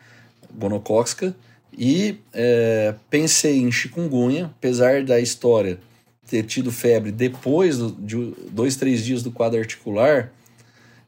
[0.55, 1.35] Gonocóxica,
[1.77, 5.79] e é, pensei em chikungunya, apesar da história
[6.27, 10.33] ter tido febre depois do, de dois, três dias do quadro articular,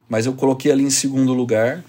[0.08, 1.84] mas eu coloquei ali em segundo lugar.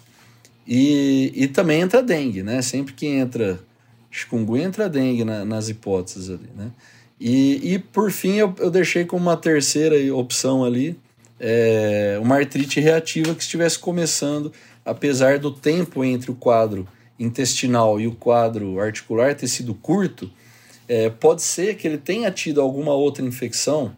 [0.67, 2.61] E, e também entra dengue, né?
[2.61, 3.59] Sempre que entra
[4.09, 6.71] chikungunya, entra dengue na, nas hipóteses ali, né?
[7.19, 10.97] E, e por fim, eu, eu deixei como uma terceira opção ali
[11.43, 14.53] é, uma artrite reativa que estivesse começando,
[14.85, 16.87] apesar do tempo entre o quadro
[17.19, 20.29] intestinal e o quadro articular ter sido curto,
[20.87, 23.97] é, pode ser que ele tenha tido alguma outra infecção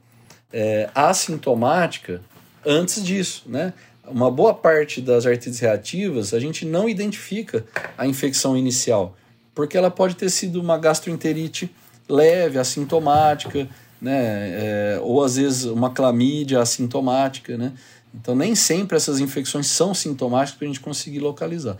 [0.54, 2.22] é, assintomática
[2.66, 3.74] antes disso, né?
[4.08, 7.66] Uma boa parte das artrites reativas a gente não identifica
[7.98, 9.18] a infecção inicial,
[9.56, 11.74] porque ela pode ter sido uma gastroenterite
[12.08, 13.68] leve, assintomática,
[14.04, 14.16] né?
[14.16, 17.72] É, ou às vezes uma clamídia assintomática, né?
[18.14, 21.78] Então nem sempre essas infecções são sintomáticas para a gente conseguir localizar.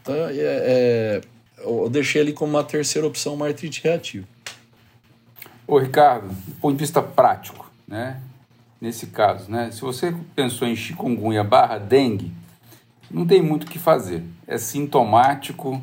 [0.00, 1.20] Então é, é,
[1.58, 4.26] eu deixei ali como uma terceira opção uma artrite reativa.
[5.66, 8.20] Ô Ricardo, do ponto de vista prático, né?
[8.80, 9.70] Nesse caso, né?
[9.72, 12.32] Se você pensou em chikungunya barra dengue,
[13.10, 14.22] não tem muito o que fazer.
[14.46, 15.82] É sintomático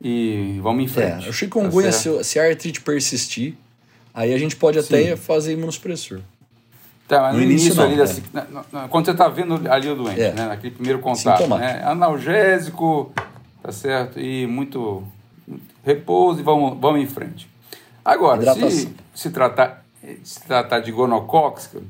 [0.00, 1.26] e vamos em frente.
[1.26, 3.56] É, o chikungunya, tá se, se a artrite persistir,
[4.14, 5.16] aí a gente pode até Sim.
[5.16, 6.20] fazer imunossupressor.
[7.06, 8.46] Tá, mas no, no início, início ali, né?
[8.88, 10.32] quando você está vendo ali o doente, é.
[10.32, 10.46] né?
[10.46, 11.82] Naquele primeiro contato, né?
[11.84, 13.12] Analgésico,
[13.60, 14.20] tá certo?
[14.20, 15.02] E muito,
[15.46, 17.50] muito repouso e vamos, vamos em frente.
[18.04, 19.84] Agora, se se tratar,
[20.22, 21.82] se tratar de gonocóxica,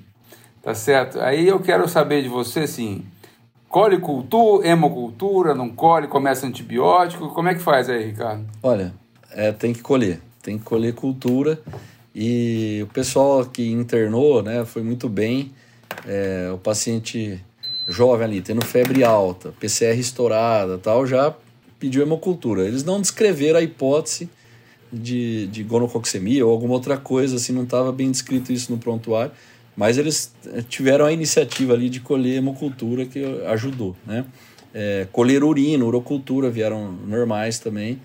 [0.63, 1.21] tá certo?
[1.21, 3.05] Aí eu quero saber de você, assim,
[3.69, 8.47] colhe cultura, hemocultura, não colhe, começa antibiótico, como é que faz aí, Ricardo?
[8.63, 8.93] Olha,
[9.31, 11.61] é, tem que colher, tem que colher cultura
[12.15, 15.53] e o pessoal que internou, né, foi muito bem.
[16.07, 17.41] É, o paciente
[17.89, 21.35] jovem ali, tendo febre alta, PCR estourada tal, já
[21.79, 22.67] pediu hemocultura.
[22.67, 24.29] Eles não descreveram a hipótese
[24.93, 29.33] de, de gonococcemia ou alguma outra coisa, assim, não estava bem descrito isso no prontuário,
[29.77, 34.25] mas eles eh, tiveram a iniciativa ali de colher hemocultura que ajudou, né?
[34.73, 38.01] É, colher urina, urocultura vieram normais também,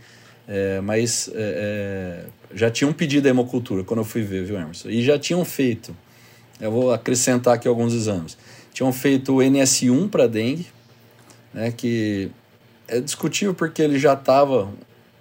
[0.47, 4.89] é, mas é, já tinham pedido a hemocultura quando eu fui ver, viu, Emerson?
[4.89, 5.95] E já tinham feito,
[6.59, 8.37] eu vou acrescentar aqui alguns exames.
[8.73, 10.67] Tinham feito o NS1 para dengue,
[11.53, 12.29] né, que
[12.87, 14.71] é discutível porque ele já estava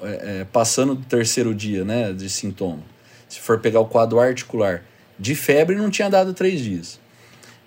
[0.03, 2.83] é, é, passando do terceiro dia né, de sintoma.
[3.29, 4.83] Se for pegar o quadro articular
[5.19, 7.01] de febre, não tinha dado três dias.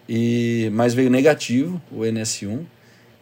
[0.07, 2.63] E, mas veio negativo, o NS1,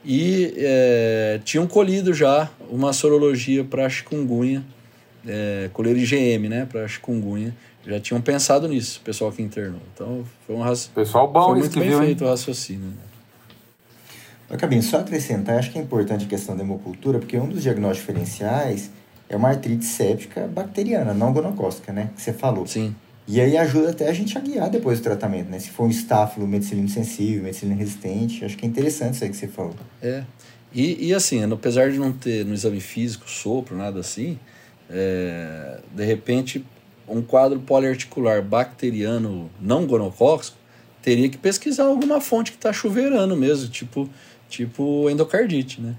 [0.06, 4.64] e é, tinham colhido já uma sorologia para chikungunya,
[5.28, 7.56] é, colher IgM, né, para chikungunya.
[7.86, 9.82] Já tinham pensado nisso, o pessoal que internou.
[9.94, 10.90] Então foi um raci...
[10.90, 12.28] Pessoal bom, foi muito bem viu, feito hein?
[12.28, 12.88] o raciocínio.
[12.88, 14.58] Né?
[14.58, 18.08] Cabinho, só acrescentar, acho que é importante a questão da hemocultura, porque um dos diagnósticos
[18.08, 18.92] diferenciais
[19.28, 22.12] é uma artrite séptica bacteriana, não gonocócica, né?
[22.16, 22.66] Que você falou.
[22.68, 22.96] Sim.
[23.28, 25.58] E aí ajuda até a gente a guiar depois do tratamento, né?
[25.58, 29.38] Se for um estáfilo medicilino sensível, medicilino resistente, acho que é interessante isso aí que
[29.38, 29.76] você falou.
[30.02, 30.24] É.
[30.74, 34.38] E, e assim, apesar de não ter no exame físico sopro, nada assim,
[34.90, 36.64] é, de repente
[37.08, 40.58] um quadro poliarticular bacteriano não gonocóxico
[41.02, 44.10] teria que pesquisar alguma fonte que está chuveirando mesmo, tipo,
[44.50, 45.96] tipo endocardite, né?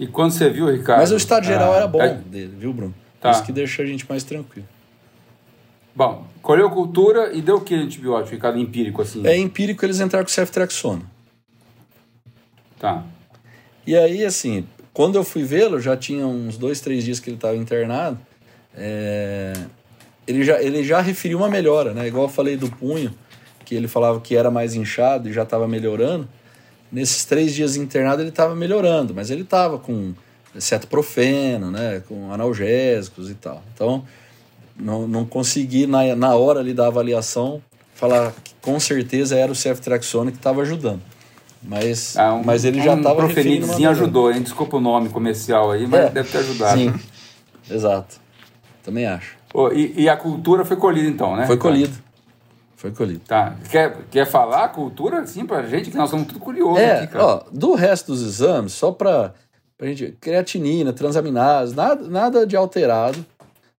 [0.00, 0.98] E quando você viu, Ricardo.
[0.98, 2.14] Mas o estado geral ah, era bom é...
[2.14, 2.94] dele, viu, Bruno?
[3.20, 3.30] Tá.
[3.30, 4.66] Isso que deixa a gente mais tranquilo.
[5.94, 8.58] Bom, colheu cultura e deu o que antibiótico, Ricardo?
[8.58, 9.26] Empírico, assim?
[9.26, 11.02] É empírico, eles entraram com ceftriaxona.
[12.78, 13.04] Tá.
[13.86, 17.36] E aí, assim, quando eu fui vê-lo, já tinha uns dois, três dias que ele
[17.36, 18.18] estava internado.
[18.74, 19.52] É...
[20.26, 22.06] Ele, já, ele já referiu uma melhora, né?
[22.06, 23.12] Igual eu falei do punho,
[23.64, 26.28] que ele falava que era mais inchado e já estava melhorando
[26.92, 30.12] nesses três dias internado ele estava melhorando, mas ele estava com
[30.58, 33.64] cetoprofeno, né, com analgésicos e tal.
[33.74, 34.04] Então,
[34.76, 37.62] não, não consegui, na, na hora ali da avaliação,
[37.94, 41.00] falar que com certeza era o ceftriaxona que estava ajudando.
[41.62, 44.42] Mas, ah, um, mas ele já estava um referindo ajudou, hein?
[44.42, 46.78] Desculpa o nome comercial aí, mas é, deve ter ajudado.
[46.78, 46.92] Sim,
[47.70, 48.16] exato.
[48.82, 49.36] Também acho.
[49.54, 51.46] Oh, e, e, a cultura foi colhida então, né?
[51.46, 51.92] Foi colhida.
[52.74, 53.20] Foi colhido.
[53.20, 53.54] Tá.
[53.70, 55.88] Quer, quer falar a cultura assim pra gente?
[55.88, 57.24] Que nós somos tudo curiosos é, aqui, cara.
[57.24, 59.34] Ó, do resto dos exames, só pra,
[59.78, 60.16] pra gente.
[60.20, 63.24] Creatinina, transaminase, nada, nada de alterado.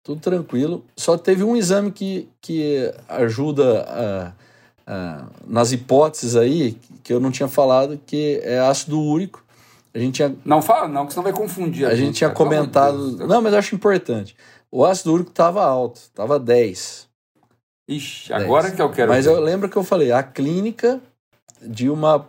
[0.03, 0.85] Tudo tranquilo.
[0.97, 4.33] Só teve um exame que, que ajuda a,
[4.87, 9.45] a, nas hipóteses aí, que eu não tinha falado, que é ácido úrico.
[9.95, 10.35] A gente tinha...
[10.45, 11.87] Não fala, não, que senão vai confundir.
[11.87, 13.27] A, a gente, gente tinha comentado.
[13.27, 14.35] Não, mas eu acho importante.
[14.71, 17.07] O ácido úrico estava alto, estava 10.
[17.89, 19.13] Ixi, agora que eu quero.
[19.13, 19.33] Mas ver.
[19.33, 21.01] eu lembro que eu falei, a clínica
[21.61, 22.27] de uma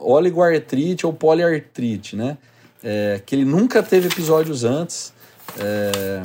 [0.00, 2.36] oligoartrite ou poliartrite, né?
[2.82, 5.12] É, que ele nunca teve episódios antes.
[5.58, 6.22] É,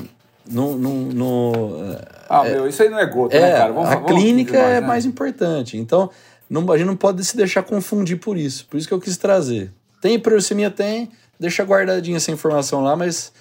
[0.49, 1.97] no, no, no
[2.29, 3.71] ah, é, meu, isso aí não é gota, é, né, cara?
[3.71, 4.87] Vamos, a vamos clínica mais, é né?
[4.87, 5.77] mais importante.
[5.77, 6.09] Então,
[6.49, 8.65] não, a gente não pode se deixar confundir por isso.
[8.67, 9.71] Por isso que eu quis trazer.
[10.01, 10.69] Tem hiperuricemia?
[10.69, 11.09] Tem.
[11.39, 13.31] Deixa guardadinha essa informação lá, mas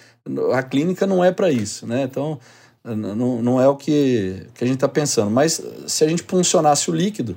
[0.52, 2.02] a clínica não é para isso, né?
[2.04, 2.38] Então,
[2.84, 5.30] não, não é o que, que a gente está pensando.
[5.30, 7.36] Mas se a gente puncionasse o líquido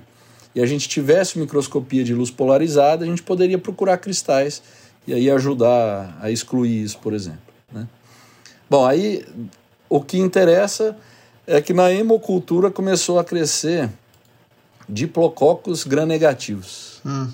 [0.53, 4.61] e a gente tivesse microscopia de luz polarizada, a gente poderia procurar cristais
[5.07, 7.39] e aí ajudar a excluir isso, por exemplo.
[7.72, 7.88] Né?
[8.70, 9.26] Bom, aí
[9.89, 10.95] o que interessa
[11.47, 13.89] é que na hemocultura começou a crescer
[14.88, 17.01] diplococos gram-negativos.
[17.05, 17.30] Hum.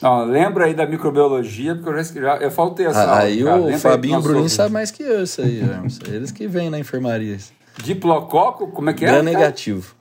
[0.00, 3.78] Não, lembra aí da microbiologia, porque eu já eu faltei essa ah, Aí aula, o
[3.78, 5.62] Fabinho Bruninho sabe mais que eu isso aí,
[6.06, 7.38] eles que vêm na enfermaria.
[7.82, 9.08] Diplococo, como é que é?
[9.08, 9.94] Gram-negativo.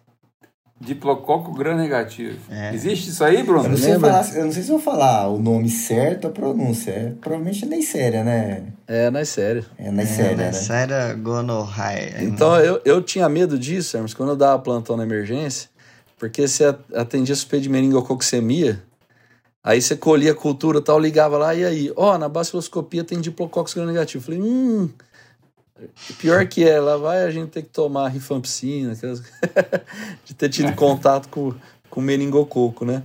[0.79, 2.37] Diplococo gram-negativo.
[2.49, 2.73] É.
[2.73, 3.63] Existe isso aí, Bruno?
[3.63, 6.91] Eu não, sei falar, eu não sei se vou falar o nome certo, a pronúncia.
[6.91, 8.63] É, provavelmente é Neisséria, né?
[8.85, 9.65] É, Neisséria.
[9.77, 10.43] É Neisséria, é, né?
[10.51, 12.21] Neisséria gonorraia.
[12.21, 15.69] Então, eu, eu tinha medo disso, Hermes, quando eu dava plantão na emergência,
[16.19, 18.83] porque se atendia suspeito de meningococcemia,
[19.63, 21.93] aí você colhia a cultura e tal, ligava lá, e aí?
[21.95, 24.25] Ó, oh, na baciloscopia tem diplococcus gram-negativo.
[24.25, 24.89] Falei, hum...
[26.17, 29.21] Pior que é, lá vai a gente ter que tomar rifampicina, aquelas...
[30.23, 31.53] de ter tido contato com,
[31.89, 33.03] com meningococo, né?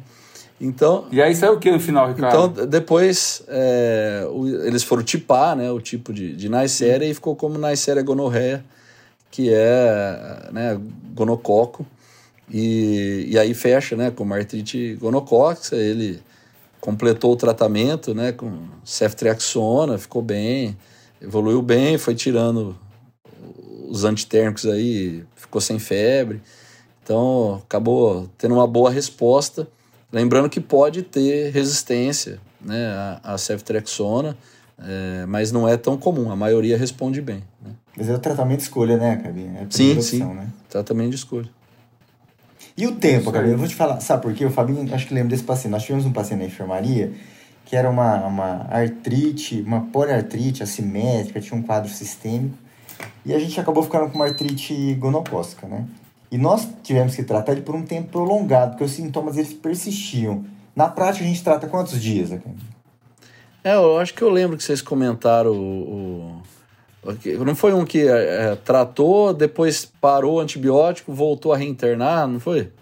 [0.60, 2.52] Então, e aí saiu o que no final, Ricardo?
[2.52, 7.34] Então, depois é, o, eles foram tipar né, o tipo de, de Neisseria e ficou
[7.34, 8.62] como Neisseria gonorreia,
[9.30, 10.78] que é né,
[11.14, 11.86] gonococo.
[12.52, 15.76] E, e aí fecha né, com artrite gonocócica.
[15.76, 16.20] Ele
[16.78, 20.76] completou o tratamento né, com ceftriaxona, ficou bem
[21.20, 22.76] evoluiu bem, foi tirando
[23.88, 26.40] os antitérmicos aí, ficou sem febre.
[27.02, 29.68] Então, acabou tendo uma boa resposta.
[30.12, 34.36] Lembrando que pode ter resistência né, à, à ceftriaxona,
[34.78, 37.42] é, mas não é tão comum, a maioria responde bem.
[37.62, 37.72] Né?
[37.96, 39.60] Mas é o tratamento de escolha, né, Cabinha?
[39.60, 40.34] É sim, opção, sim.
[40.34, 40.46] Né?
[40.68, 41.48] Tratamento de escolha.
[42.76, 43.54] E o tempo, Cabinha?
[43.54, 44.44] Eu vou te falar, sabe por quê?
[44.44, 45.72] O Fabinho, acho que lembra desse paciente.
[45.72, 47.12] Nós tivemos um paciente na enfermaria
[47.70, 52.58] que era uma, uma artrite, uma poliartrite assimétrica, tinha um quadro sistêmico,
[53.24, 55.86] e a gente acabou ficando com uma artrite gonocócica, né?
[56.32, 60.44] E nós tivemos que tratar ele por um tempo prolongado, porque os sintomas eles persistiam.
[60.74, 62.48] Na prática, a gente trata quantos dias aqui?
[63.62, 66.42] É, eu acho que eu lembro que vocês comentaram o,
[67.04, 67.44] o...
[67.44, 72.72] Não foi um que é, tratou, depois parou o antibiótico, voltou a reinternar, não foi?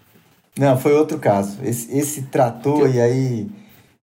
[0.57, 1.59] Não, foi outro caso.
[1.63, 3.47] Esse, esse tratou e aí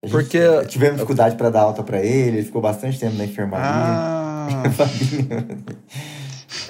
[0.09, 3.67] porque tivemos dificuldade para dar alta para ele, ele ficou bastante tempo na enfermaria.
[3.67, 4.47] Ah.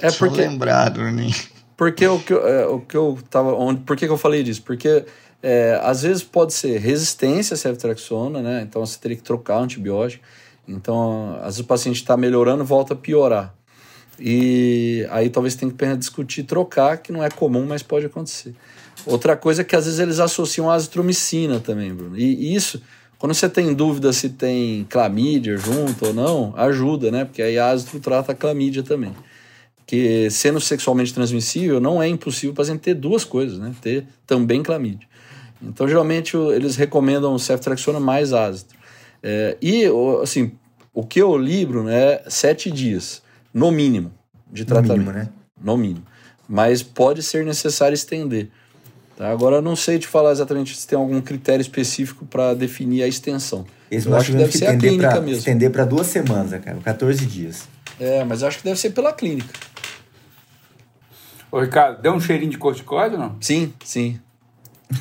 [0.00, 1.30] é porque lembrado, né?
[1.76, 4.42] Porque o que eu, é, o que eu tava onde, por que, que eu falei
[4.42, 4.62] disso?
[4.62, 5.04] Porque
[5.42, 8.62] é, às vezes pode ser resistência à ceftriaxona, né?
[8.62, 10.24] Então você teria que trocar o antibiótico.
[10.66, 13.54] Então, às vezes o paciente está melhorando, volta a piorar.
[14.18, 18.54] E aí talvez tenha que discutir trocar, que não é comum, mas pode acontecer.
[19.04, 22.16] Outra coisa é que às vezes eles associam a azitromicina também, Bruno.
[22.16, 22.80] E isso
[23.24, 27.24] quando você tem dúvida se tem clamídia junto ou não, ajuda, né?
[27.24, 29.14] Porque aí ácido trata a clamídia também.
[29.86, 33.74] Que sendo sexualmente transmissível, não é impossível o paciente ter duas coisas, né?
[33.80, 35.08] Ter também clamídia.
[35.62, 38.74] Então, geralmente, eles recomendam ceftriaxona mais ácido.
[39.22, 39.84] É, e,
[40.22, 40.52] assim,
[40.92, 43.22] o que eu libro é sete dias,
[43.54, 44.12] no mínimo,
[44.52, 44.98] de tratamento.
[44.98, 45.28] No mínimo, né?
[45.58, 46.06] No mínimo.
[46.46, 48.50] Mas pode ser necessário estender.
[49.16, 49.30] Tá?
[49.30, 53.08] Agora, eu não sei te falar exatamente se tem algum critério específico para definir a
[53.08, 53.64] extensão.
[53.90, 55.38] Esse eu acho que deve que ser a clínica pra, mesmo.
[55.38, 57.68] Estender para duas semanas, cara, 14 dias.
[58.00, 59.52] É, mas acho que deve ser pela clínica.
[61.50, 63.36] Ô, Ricardo, deu um cheirinho de corticoide ou não?
[63.40, 64.18] Sim, sim.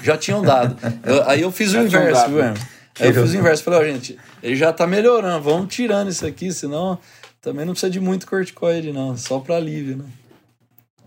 [0.04, 0.78] Já tinham dado.
[1.04, 3.64] eu, aí eu fiz o inverso, viu, Aí eu fiz o inverso.
[3.64, 7.00] Falei, ó, gente, ele já tá melhorando, vamos tirando isso aqui, senão
[7.42, 9.18] também não precisa de muito corticoide, não.
[9.18, 10.06] Só para alívio, né?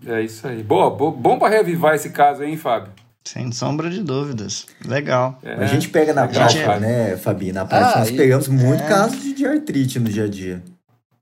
[0.05, 0.63] É isso aí.
[0.63, 2.93] Boa, bom para reavivar esse caso aí, hein, Fábio?
[3.27, 4.67] Sem sombra de dúvidas.
[4.85, 5.39] Legal.
[5.43, 5.55] É.
[5.55, 7.53] A gente pega na prática, né, Fabi?
[7.53, 8.89] Na prática, ah, nós pegamos muito é...
[8.89, 10.63] casos de, de artrite no dia a dia.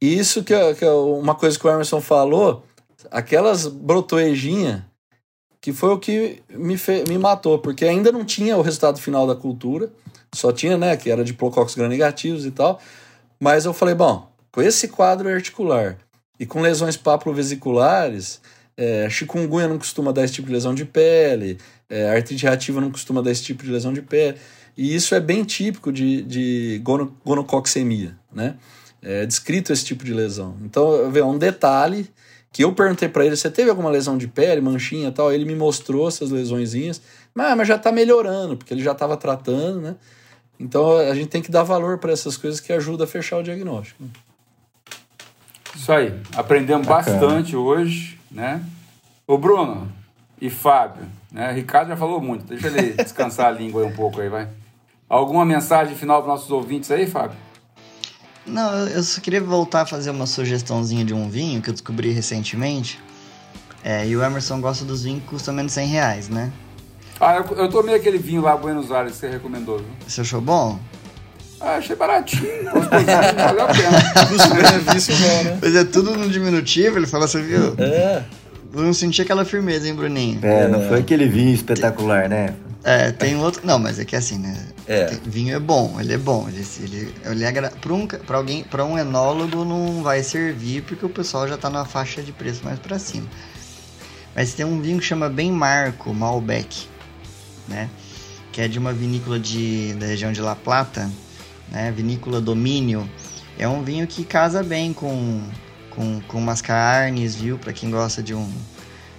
[0.01, 2.63] Isso que é, que é uma coisa que o Emerson falou,
[3.11, 4.83] aquelas brotoejinhas,
[5.63, 7.05] que foi o que me, fe...
[7.09, 9.91] me matou, porque ainda não tinha o resultado final da cultura,
[10.35, 12.79] só tinha, né, que era de diplococos gram-negativos e tal,
[13.41, 15.97] mas eu falei, bom, com esse quadro articular
[16.39, 18.43] e com lesões papulovesiculares,
[18.77, 21.59] é, chikungunya não costuma dar esse tipo de lesão de pele,
[21.89, 24.37] é, artrite reativa não costuma dar esse tipo de lesão de pele.
[24.77, 27.17] E isso é bem típico de, de gono,
[28.33, 28.57] né?
[29.01, 30.57] É descrito esse tipo de lesão.
[30.65, 32.11] Então, é um detalhe
[32.51, 35.33] que eu perguntei para ele, você teve alguma lesão de pele, manchinha e tal?
[35.33, 37.03] Ele me mostrou essas lesõezinhas,
[37.35, 39.97] mas, mas já está melhorando, porque ele já estava tratando, né?
[40.59, 43.43] Então, a gente tem que dar valor para essas coisas que ajudam a fechar o
[43.43, 44.05] diagnóstico.
[45.75, 46.15] Isso aí.
[46.37, 47.19] Aprendemos Bacana.
[47.19, 48.63] bastante hoje, né?
[49.27, 49.91] Ô Bruno
[50.41, 51.53] e Fábio, né?
[51.53, 52.45] Ricardo já falou muito.
[52.45, 54.49] Deixa ele descansar a língua aí um pouco aí, vai.
[55.09, 57.37] Alguma mensagem final para nossos ouvintes aí, Fábio?
[58.47, 62.11] Não, eu só queria voltar a fazer uma sugestãozinha de um vinho que eu descobri
[62.11, 63.01] recentemente.
[63.83, 66.53] É, e o Emerson gosta dos vinhos que custam menos de 100 reais, né?
[67.21, 69.89] Ah, eu, eu tomei aquele vinho lá, Buenos Aires, que você recomendou, viu?
[70.07, 70.79] Você achou bom?
[71.61, 74.27] Ah, achei baratinho, gostosinho, valeu a pena.
[74.29, 75.59] Custo-benefício bom, né?
[75.63, 77.75] Mas é tudo no diminutivo, ele fala, você viu?
[77.79, 78.23] É.
[78.75, 80.41] Eu não senti aquela firmeza, hein, Bruninho?
[80.43, 82.55] É, não foi aquele vinho espetacular, né?
[82.83, 83.63] É, tem outro.
[83.65, 84.59] Não, mas é que assim, né?
[84.87, 85.05] É.
[85.07, 86.47] Tem- vinho é bom, ele é bom.
[86.49, 87.71] Ele, ele, ele é agra...
[87.81, 91.71] pra, um, pra alguém, para um enólogo não vai servir porque o pessoal já tá
[91.71, 93.27] na faixa de preço mais pra cima.
[94.35, 96.89] Mas tem um vinho que chama Bem Marco, Malbec,
[97.69, 97.89] né?
[98.53, 101.09] Que é de uma vinícola de, da região de La Plata,
[101.75, 101.93] né?
[101.95, 103.09] Vinícola Domínio.
[103.59, 105.41] É um vinho que casa bem com,
[105.91, 107.59] com, com umas carnes, viu?
[107.59, 108.49] Pra quem gosta de um,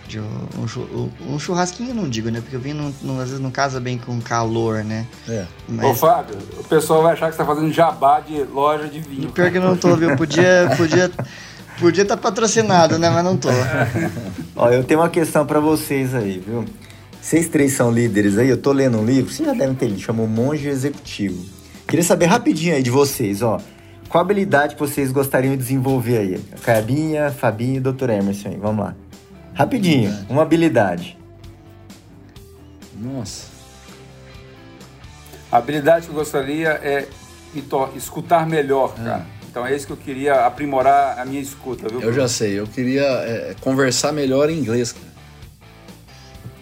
[0.07, 2.41] de um, um chu- churrasquinho, eu não digo, né?
[2.41, 5.05] Porque o vinho não, não- às vezes não casa bem com calor, né?
[5.27, 5.41] É.
[5.69, 8.99] Ô, Mas Fábio, o pessoal vai achar que você tá fazendo jabá de loja de
[8.99, 9.31] vinho.
[9.31, 10.15] pior que eu não tô, viu?
[10.17, 11.09] Podia podia
[11.79, 13.09] podia estar patrocinado, né?
[13.09, 13.49] Mas não tô.
[14.55, 16.65] Ó, eu tenho uma questão pra vocês aí, viu?
[17.21, 19.99] Vocês três são líderes aí, eu tô lendo um livro, vocês já devem ter lido,
[19.99, 21.54] chama O Monge Executivo.
[21.87, 23.59] Queria saber rapidinho aí de vocês, ó.
[24.09, 26.39] Qual habilidade que vocês gostariam de desenvolver aí?
[26.63, 28.09] Cabinha, Fabinho e Dr.
[28.11, 28.95] Emerson aí, vamos lá.
[29.53, 31.17] Rapidinho, uma habilidade.
[32.97, 33.47] Nossa.
[35.51, 37.07] A habilidade que eu gostaria é
[37.69, 39.25] to- escutar melhor, cara.
[39.49, 42.01] Então é isso que eu queria aprimorar a minha escuta, viu?
[42.01, 45.05] Eu já sei, eu queria é, conversar melhor em inglês, cara.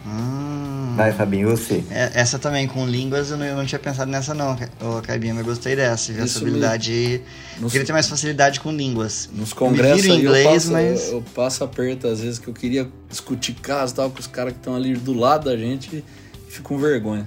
[0.05, 0.52] Hum,
[0.95, 1.83] Vai, Fabinho, você.
[1.91, 5.33] é- essa também, com línguas, eu não, eu não tinha pensado nessa não, ô Caibinha,
[5.33, 6.11] mas gostei dessa.
[6.11, 7.21] Essa Isso habilidade.
[7.59, 9.29] Nos- Queria ter mais facilidade com línguas.
[9.33, 12.53] Nos congressos aí inglês, eu, passo, mas- eu, eu passo aperto às vezes que eu
[12.53, 15.97] queria discutir caso e tal com os caras que estão ali do lado da gente
[15.97, 17.25] e fico com vergonha.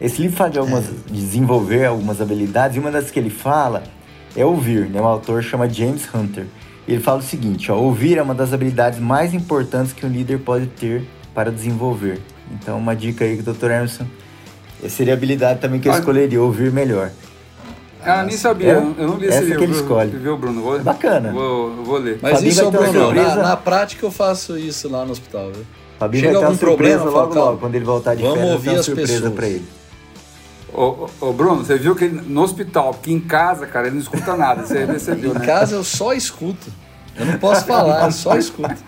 [0.00, 3.82] Esse livro fala de algumas de desenvolver algumas habilidades, e uma das que ele fala
[4.34, 5.00] é ouvir, né?
[5.00, 6.46] O autor chama James Hunter.
[6.88, 10.38] Ele fala o seguinte, ó, ouvir é uma das habilidades mais importantes que um líder
[10.40, 12.20] pode ter para desenvolver.
[12.52, 13.64] Então, uma dica aí Dr.
[13.66, 14.06] Emerson.
[14.82, 17.10] Essa seria a habilidade também que eu Olha- escolheria, ouvir melhor.
[18.02, 18.72] Ah, nem sabia.
[18.72, 18.76] É?
[18.76, 19.58] Eu não li esse livro.
[19.58, 20.10] que ele escolhe.
[20.10, 20.62] Viu, Bruno?
[20.62, 21.30] Vou, É bacana.
[21.32, 22.18] Vou, vou ler.
[22.22, 23.36] Mas Fabinho isso, vai ter uma Bruno, surpresa.
[23.36, 25.66] na, na prática eu faço isso lá no hospital, viu?
[25.98, 28.38] Fabinho Chega vai ter uma algum surpresa problema, logo, logo, quando ele voltar de vamos
[28.38, 29.64] férias, ouvir as surpresa pra ele.
[30.72, 34.02] Ô, ô, Bruno, você viu que ele, no hospital, porque em casa, cara, ele não
[34.02, 34.64] escuta nada.
[34.64, 35.44] Você percebeu, Em né?
[35.44, 36.68] casa eu só escuto.
[37.16, 38.74] Eu não posso falar, só escuto.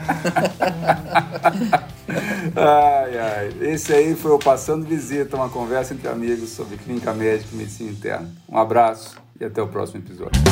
[2.55, 3.53] Ai, ai.
[3.63, 7.91] Esse aí foi o Passando Visita, uma conversa entre amigos sobre clínica médica e medicina
[7.91, 8.31] interna.
[8.49, 10.43] Um abraço e até o próximo episódio.